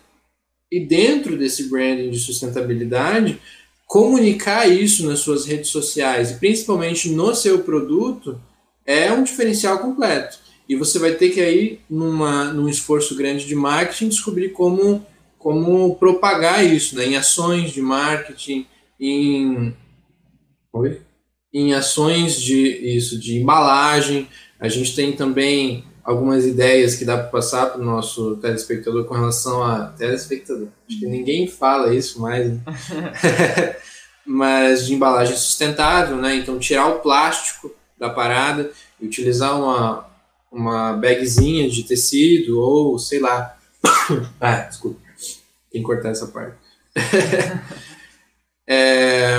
E 0.70 0.80
dentro 0.80 1.36
desse 1.36 1.64
branding 1.68 2.10
de 2.10 2.18
sustentabilidade, 2.18 3.40
comunicar 3.86 4.68
isso 4.68 5.06
nas 5.06 5.20
suas 5.20 5.44
redes 5.44 5.70
sociais 5.70 6.30
e 6.30 6.34
principalmente 6.34 7.08
no 7.08 7.34
seu 7.34 7.60
produto 7.60 8.40
é 8.86 9.10
um 9.12 9.24
diferencial 9.24 9.78
completo. 9.78 10.38
E 10.68 10.76
você 10.76 10.98
vai 10.98 11.12
ter 11.14 11.30
que 11.30 11.40
aí, 11.40 11.80
numa, 11.90 12.52
num 12.52 12.68
esforço 12.68 13.16
grande 13.16 13.46
de 13.46 13.54
marketing, 13.56 14.08
descobrir 14.08 14.50
como 14.50 15.04
como 15.40 15.96
propagar 15.96 16.64
isso, 16.64 16.94
né? 16.94 17.06
Em 17.06 17.16
ações 17.16 17.72
de 17.72 17.80
marketing, 17.80 18.66
em, 19.00 19.74
Oi? 20.70 21.00
em 21.52 21.72
ações 21.72 22.38
de 22.38 22.58
isso, 22.96 23.18
de 23.18 23.38
embalagem. 23.38 24.28
A 24.60 24.68
gente 24.68 24.94
tem 24.94 25.12
também 25.12 25.82
algumas 26.04 26.46
ideias 26.46 26.94
que 26.94 27.06
dá 27.06 27.16
para 27.16 27.28
passar 27.28 27.70
para 27.70 27.80
o 27.80 27.84
nosso 27.84 28.36
telespectador 28.36 29.06
com 29.06 29.14
relação 29.14 29.62
a 29.62 29.86
telespectador. 29.86 30.68
Acho 30.86 31.00
que 31.00 31.06
ninguém 31.06 31.48
fala 31.48 31.94
isso 31.94 32.20
mais, 32.20 32.52
né? 32.52 32.60
mas 34.26 34.86
de 34.86 34.94
embalagem 34.94 35.34
sustentável, 35.34 36.16
né? 36.16 36.36
Então 36.36 36.58
tirar 36.58 36.86
o 36.88 36.98
plástico 36.98 37.74
da 37.98 38.10
parada 38.10 38.70
e 39.00 39.06
utilizar 39.06 39.58
uma 39.58 40.08
uma 40.52 40.92
bagzinha 40.94 41.70
de 41.70 41.84
tecido 41.84 42.60
ou 42.60 42.98
sei 42.98 43.20
lá. 43.20 43.56
ah, 44.38 44.56
desculpa 44.68 45.09
tem 45.70 45.80
que 45.80 45.86
cortar 45.86 46.10
essa 46.10 46.26
parte. 46.26 46.56
é, 48.68 49.30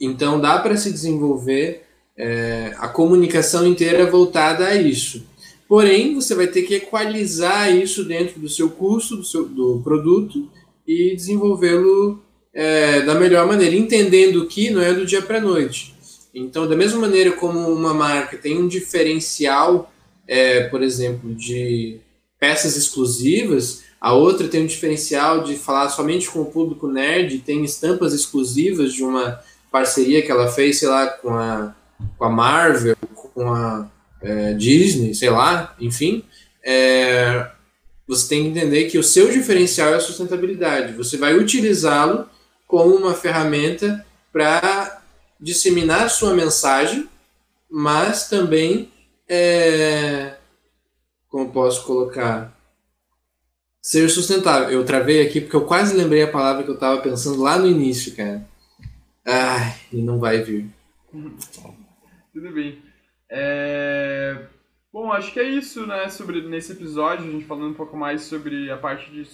então 0.00 0.40
dá 0.40 0.58
para 0.58 0.76
se 0.76 0.90
desenvolver 0.90 1.84
é, 2.16 2.74
a 2.78 2.88
comunicação 2.88 3.66
inteira 3.66 4.10
voltada 4.10 4.66
a 4.66 4.74
isso. 4.74 5.26
Porém, 5.68 6.14
você 6.14 6.34
vai 6.34 6.46
ter 6.46 6.62
que 6.62 6.76
equalizar 6.76 7.74
isso 7.74 8.04
dentro 8.04 8.38
do 8.40 8.48
seu 8.48 8.70
custo, 8.70 9.16
do, 9.16 9.24
seu, 9.24 9.48
do 9.48 9.80
produto 9.82 10.48
e 10.86 11.14
desenvolvê-lo 11.14 12.22
é, 12.54 13.02
da 13.02 13.14
melhor 13.14 13.46
maneira, 13.46 13.74
entendendo 13.74 14.46
que 14.46 14.70
não 14.70 14.80
é 14.80 14.94
do 14.94 15.04
dia 15.04 15.20
para 15.20 15.38
a 15.38 15.40
noite. 15.40 15.94
Então, 16.32 16.68
da 16.68 16.76
mesma 16.76 17.00
maneira 17.00 17.32
como 17.32 17.58
uma 17.58 17.92
marca 17.92 18.36
tem 18.36 18.58
um 18.58 18.68
diferencial, 18.68 19.92
é, 20.28 20.68
por 20.68 20.82
exemplo, 20.82 21.34
de 21.34 21.98
peças 22.38 22.76
exclusivas, 22.76 23.82
a 24.00 24.12
outra 24.12 24.48
tem 24.48 24.62
um 24.62 24.66
diferencial 24.66 25.42
de 25.42 25.56
falar 25.56 25.88
somente 25.88 26.28
com 26.28 26.42
o 26.42 26.50
público 26.50 26.86
nerd, 26.86 27.38
tem 27.38 27.64
estampas 27.64 28.12
exclusivas 28.12 28.92
de 28.92 29.02
uma 29.02 29.40
parceria 29.70 30.22
que 30.22 30.30
ela 30.30 30.48
fez, 30.48 30.78
sei 30.78 30.88
lá, 30.88 31.06
com 31.06 31.30
a, 31.30 31.74
com 32.18 32.24
a 32.24 32.30
Marvel, 32.30 32.96
com 33.34 33.52
a 33.52 33.90
é, 34.20 34.52
Disney, 34.54 35.14
sei 35.14 35.30
lá, 35.30 35.74
enfim. 35.80 36.24
É, 36.62 37.50
você 38.06 38.28
tem 38.28 38.44
que 38.44 38.58
entender 38.58 38.88
que 38.88 38.98
o 38.98 39.02
seu 39.02 39.30
diferencial 39.30 39.92
é 39.92 39.96
a 39.96 40.00
sustentabilidade. 40.00 40.92
Você 40.92 41.16
vai 41.16 41.34
utilizá-lo 41.34 42.28
como 42.66 42.94
uma 42.94 43.14
ferramenta 43.14 44.04
para 44.32 45.02
disseminar 45.40 46.10
sua 46.10 46.34
mensagem, 46.34 47.08
mas 47.70 48.28
também, 48.28 48.90
é, 49.28 50.34
como 51.28 51.50
posso 51.50 51.84
colocar, 51.84 52.56
Ser 53.86 54.08
sustentável. 54.08 54.68
Eu 54.68 54.84
travei 54.84 55.24
aqui 55.24 55.40
porque 55.40 55.54
eu 55.54 55.64
quase 55.64 55.96
lembrei 55.96 56.20
a 56.20 56.28
palavra 56.28 56.64
que 56.64 56.68
eu 56.68 56.74
estava 56.74 57.00
pensando 57.00 57.40
lá 57.40 57.56
no 57.56 57.68
início, 57.68 58.16
cara. 58.16 58.44
Ai, 59.24 59.76
e 59.92 60.02
não 60.02 60.18
vai 60.18 60.42
vir. 60.42 60.68
Tudo 62.34 62.52
bem. 62.52 62.82
É... 63.30 64.44
Bom, 64.92 65.12
acho 65.12 65.32
que 65.32 65.38
é 65.38 65.44
isso, 65.44 65.86
né, 65.86 66.08
sobre 66.08 66.42
nesse 66.42 66.72
episódio, 66.72 67.28
a 67.28 67.30
gente 67.30 67.44
falando 67.44 67.70
um 67.70 67.74
pouco 67.74 67.96
mais 67.96 68.22
sobre 68.22 68.68
a 68.72 68.76
parte 68.76 69.08
de 69.08 69.24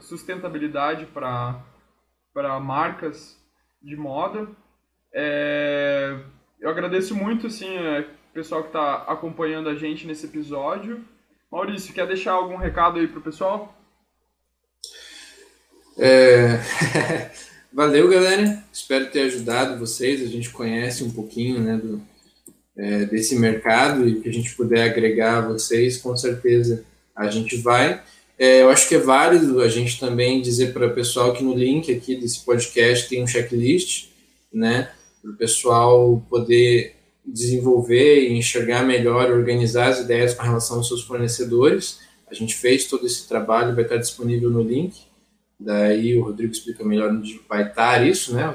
sustentabilidade 0.00 1.06
para 1.06 1.60
para 2.32 2.60
marcas 2.60 3.36
de 3.82 3.96
moda. 3.96 4.46
É... 5.12 6.16
Eu 6.60 6.70
agradeço 6.70 7.12
muito, 7.12 7.48
assim, 7.48 7.76
o 7.76 8.32
pessoal 8.32 8.62
que 8.62 8.68
está 8.68 8.98
acompanhando 9.08 9.68
a 9.68 9.74
gente 9.74 10.06
nesse 10.06 10.26
episódio. 10.26 11.04
Maurício, 11.50 11.92
quer 11.92 12.06
deixar 12.06 12.34
algum 12.34 12.56
recado 12.56 13.00
aí 13.00 13.08
pro 13.08 13.20
pessoal? 13.20 13.76
É... 15.98 16.60
Valeu, 17.72 18.08
galera. 18.08 18.64
Espero 18.72 19.10
ter 19.10 19.22
ajudado 19.22 19.78
vocês. 19.78 20.22
A 20.22 20.26
gente 20.26 20.50
conhece 20.50 21.04
um 21.04 21.10
pouquinho 21.10 21.60
né, 21.60 21.76
do, 21.76 22.00
é, 22.76 23.04
desse 23.04 23.36
mercado 23.36 24.08
e 24.08 24.20
que 24.20 24.28
a 24.28 24.32
gente 24.32 24.54
puder 24.54 24.82
agregar 24.82 25.38
a 25.38 25.48
vocês, 25.48 25.96
com 25.96 26.16
certeza 26.16 26.84
a 27.14 27.30
gente 27.30 27.56
vai. 27.56 28.02
É, 28.38 28.60
eu 28.60 28.68
acho 28.68 28.86
que 28.88 28.94
é 28.94 28.98
válido 28.98 29.62
a 29.62 29.68
gente 29.68 29.98
também 29.98 30.42
dizer 30.42 30.74
para 30.74 30.86
o 30.86 30.94
pessoal 30.94 31.32
que 31.32 31.42
no 31.42 31.54
link 31.54 31.90
aqui 31.90 32.16
desse 32.16 32.44
podcast 32.44 33.08
tem 33.08 33.22
um 33.22 33.26
checklist, 33.26 34.08
né? 34.52 34.90
Para 35.22 35.30
o 35.30 35.36
pessoal 35.36 36.22
poder 36.28 36.94
desenvolver 37.24 38.28
e 38.28 38.34
enxergar 38.34 38.84
melhor, 38.84 39.30
organizar 39.30 39.88
as 39.88 40.00
ideias 40.00 40.34
com 40.34 40.42
relação 40.42 40.76
aos 40.76 40.88
seus 40.88 41.02
fornecedores. 41.02 41.98
A 42.30 42.34
gente 42.34 42.54
fez 42.54 42.84
todo 42.84 43.06
esse 43.06 43.26
trabalho, 43.26 43.74
vai 43.74 43.84
estar 43.84 43.96
disponível 43.96 44.50
no 44.50 44.62
link. 44.62 45.06
Daí 45.58 46.16
o 46.16 46.24
Rodrigo 46.24 46.52
explica 46.52 46.84
melhor 46.84 47.10
onde 47.10 47.40
vai 47.48 47.68
estar 47.68 48.06
isso, 48.06 48.34
né? 48.34 48.54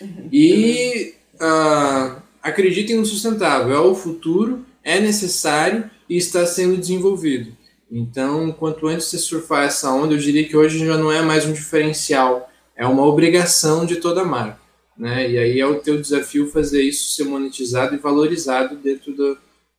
Uhum. 0.00 0.28
E 0.30 1.14
uh, 1.36 2.22
acreditem 2.42 2.96
no 2.96 3.06
sustentável, 3.06 3.74
é 3.74 3.80
o 3.80 3.94
futuro, 3.94 4.64
é 4.82 5.00
necessário 5.00 5.90
e 6.08 6.16
está 6.16 6.44
sendo 6.44 6.76
desenvolvido. 6.76 7.56
Então, 7.90 8.52
quanto 8.52 8.86
antes 8.86 9.06
você 9.06 9.18
surfar 9.18 9.64
essa 9.64 9.90
onda, 9.90 10.14
eu 10.14 10.18
diria 10.18 10.46
que 10.46 10.56
hoje 10.56 10.84
já 10.84 10.98
não 10.98 11.10
é 11.10 11.22
mais 11.22 11.46
um 11.46 11.52
diferencial, 11.52 12.50
é 12.76 12.86
uma 12.86 13.04
obrigação 13.04 13.86
de 13.86 13.96
toda 13.96 14.24
marca. 14.24 14.58
Né? 14.96 15.30
E 15.30 15.38
aí 15.38 15.60
é 15.60 15.66
o 15.66 15.80
teu 15.80 16.00
desafio 16.00 16.50
fazer 16.50 16.82
isso 16.82 17.14
ser 17.14 17.24
monetizado 17.24 17.94
e 17.94 17.98
valorizado 17.98 18.76
dentro 18.76 19.12
do, 19.12 19.38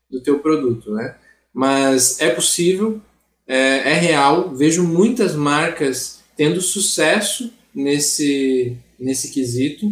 do 0.09 0.21
teu 0.21 0.39
produto. 0.39 0.91
Né? 0.91 1.15
Mas 1.53 2.19
é 2.19 2.29
possível, 2.29 3.01
é, 3.47 3.91
é 3.91 3.93
real, 3.93 4.55
vejo 4.55 4.83
muitas 4.83 5.35
marcas 5.35 6.23
tendo 6.35 6.61
sucesso 6.61 7.53
nesse, 7.73 8.77
nesse 8.99 9.33
quesito 9.33 9.91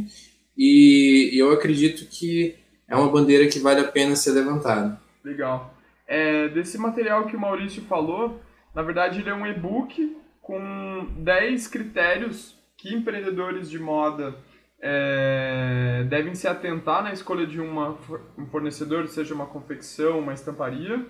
e 0.58 1.32
eu 1.34 1.52
acredito 1.52 2.06
que 2.10 2.56
é 2.88 2.96
uma 2.96 3.10
bandeira 3.10 3.48
que 3.48 3.60
vale 3.60 3.80
a 3.80 3.88
pena 3.88 4.16
ser 4.16 4.32
levantada. 4.32 5.00
Legal. 5.24 5.74
É, 6.08 6.48
desse 6.50 6.78
material 6.78 7.26
que 7.26 7.36
o 7.36 7.40
Maurício 7.40 7.82
falou, 7.84 8.42
na 8.76 8.82
verdade 8.82 9.20
ele 9.20 9.30
é 9.30 9.34
um 9.34 9.48
e-book 9.48 10.16
com 10.42 11.08
10 11.18 11.68
critérios 11.68 12.56
que 12.78 12.94
empreendedores 12.94 13.70
de 13.70 13.80
moda 13.80 14.36
é, 14.82 16.06
devem 16.10 16.36
se 16.36 16.48
atentar 16.48 17.02
na 17.02 17.14
escolha 17.14 17.48
de 17.48 17.62
uma, 17.62 17.98
um 18.38 18.46
fornecedor, 18.48 19.08
seja 19.08 19.34
uma 19.34 19.46
confecção, 19.46 20.20
uma 20.20 20.34
estamparia. 20.34 21.06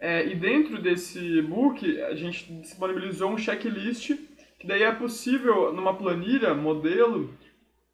É, 0.00 0.26
e 0.26 0.34
dentro 0.34 0.80
desse 0.80 1.18
e-book, 1.18 2.00
a 2.00 2.14
gente 2.14 2.50
disponibilizou 2.54 3.30
um 3.30 3.36
checklist, 3.36 4.12
que 4.60 4.66
daí 4.66 4.82
é 4.82 4.92
possível, 4.92 5.72
numa 5.72 5.94
planilha, 5.94 6.54
modelo, 6.54 7.34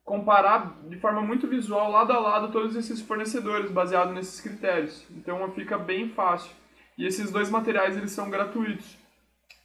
comparar 0.05 0.77
de 0.89 0.99
forma 0.99 1.23
muito 1.23 1.47
visual, 1.47 1.91
lado 1.91 2.13
a 2.13 2.19
lado, 2.19 2.53
todos 2.53 2.75
esses 2.75 3.01
fornecedores, 3.01 3.71
baseado 3.71 4.13
nesses 4.13 4.41
critérios. 4.41 5.07
Então 5.13 5.49
fica 5.53 5.79
bem 5.79 6.09
fácil. 6.09 6.51
E 6.99 7.07
esses 7.07 7.31
dois 7.31 7.49
materiais, 7.51 7.97
eles 7.97 8.11
são 8.11 8.29
gratuitos. 8.29 8.99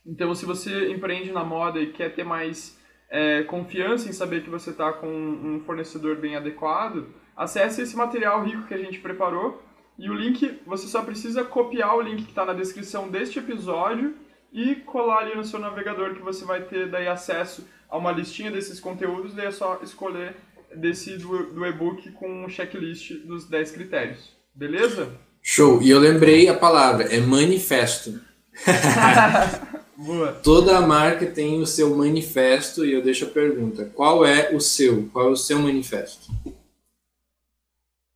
Então, 0.05 0.33
se 0.35 0.45
você 0.45 0.91
empreende 0.91 1.31
na 1.31 1.43
moda 1.43 1.79
e 1.79 1.91
quer 1.91 2.13
ter 2.13 2.23
mais 2.23 2.79
é, 3.09 3.43
confiança 3.43 4.07
em 4.07 4.13
saber 4.13 4.43
que 4.43 4.49
você 4.49 4.69
está 4.69 4.93
com 4.93 5.07
um 5.07 5.61
fornecedor 5.65 6.17
bem 6.17 6.35
adequado, 6.35 7.07
acesse 7.35 7.81
esse 7.81 7.95
material 7.95 8.43
rico 8.43 8.67
que 8.67 8.73
a 8.73 8.77
gente 8.77 8.99
preparou 8.99 9.63
e 9.97 10.09
o 10.09 10.13
link, 10.13 10.59
você 10.65 10.87
só 10.87 11.03
precisa 11.03 11.43
copiar 11.43 11.95
o 11.95 12.01
link 12.01 12.23
que 12.23 12.29
está 12.29 12.45
na 12.45 12.53
descrição 12.53 13.09
deste 13.09 13.39
episódio 13.39 14.15
e 14.51 14.75
colar 14.75 15.19
ali 15.19 15.35
no 15.35 15.43
seu 15.43 15.59
navegador 15.59 16.13
que 16.13 16.21
você 16.21 16.43
vai 16.43 16.61
ter 16.61 16.89
daí 16.89 17.07
acesso 17.07 17.65
a 17.89 17.97
uma 17.97 18.11
listinha 18.11 18.51
desses 18.51 18.79
conteúdos, 18.79 19.33
daí 19.33 19.47
é 19.47 19.51
só 19.51 19.79
escolher 19.83 20.35
desse 20.75 21.17
do, 21.17 21.53
do 21.53 21.65
e-book 21.65 22.11
com 22.11 22.45
um 22.45 22.49
checklist 22.49 23.13
dos 23.25 23.45
10 23.45 23.71
critérios. 23.71 24.31
Beleza? 24.53 25.11
Show. 25.41 25.81
E 25.81 25.89
eu 25.89 25.99
lembrei 25.99 26.47
a 26.47 26.53
palavra, 26.53 27.05
é 27.05 27.19
manifesto. 27.19 28.19
Boa. 29.97 30.33
Toda 30.43 30.81
marca 30.81 31.25
tem 31.27 31.61
o 31.61 31.67
seu 31.67 31.95
manifesto 31.95 32.83
e 32.85 32.93
eu 32.93 33.01
deixo 33.01 33.25
a 33.25 33.29
pergunta: 33.29 33.85
qual 33.93 34.25
é 34.25 34.49
o 34.53 34.59
seu? 34.59 35.07
Qual 35.13 35.27
é 35.27 35.31
o 35.31 35.35
seu 35.35 35.59
manifesto? 35.59 36.31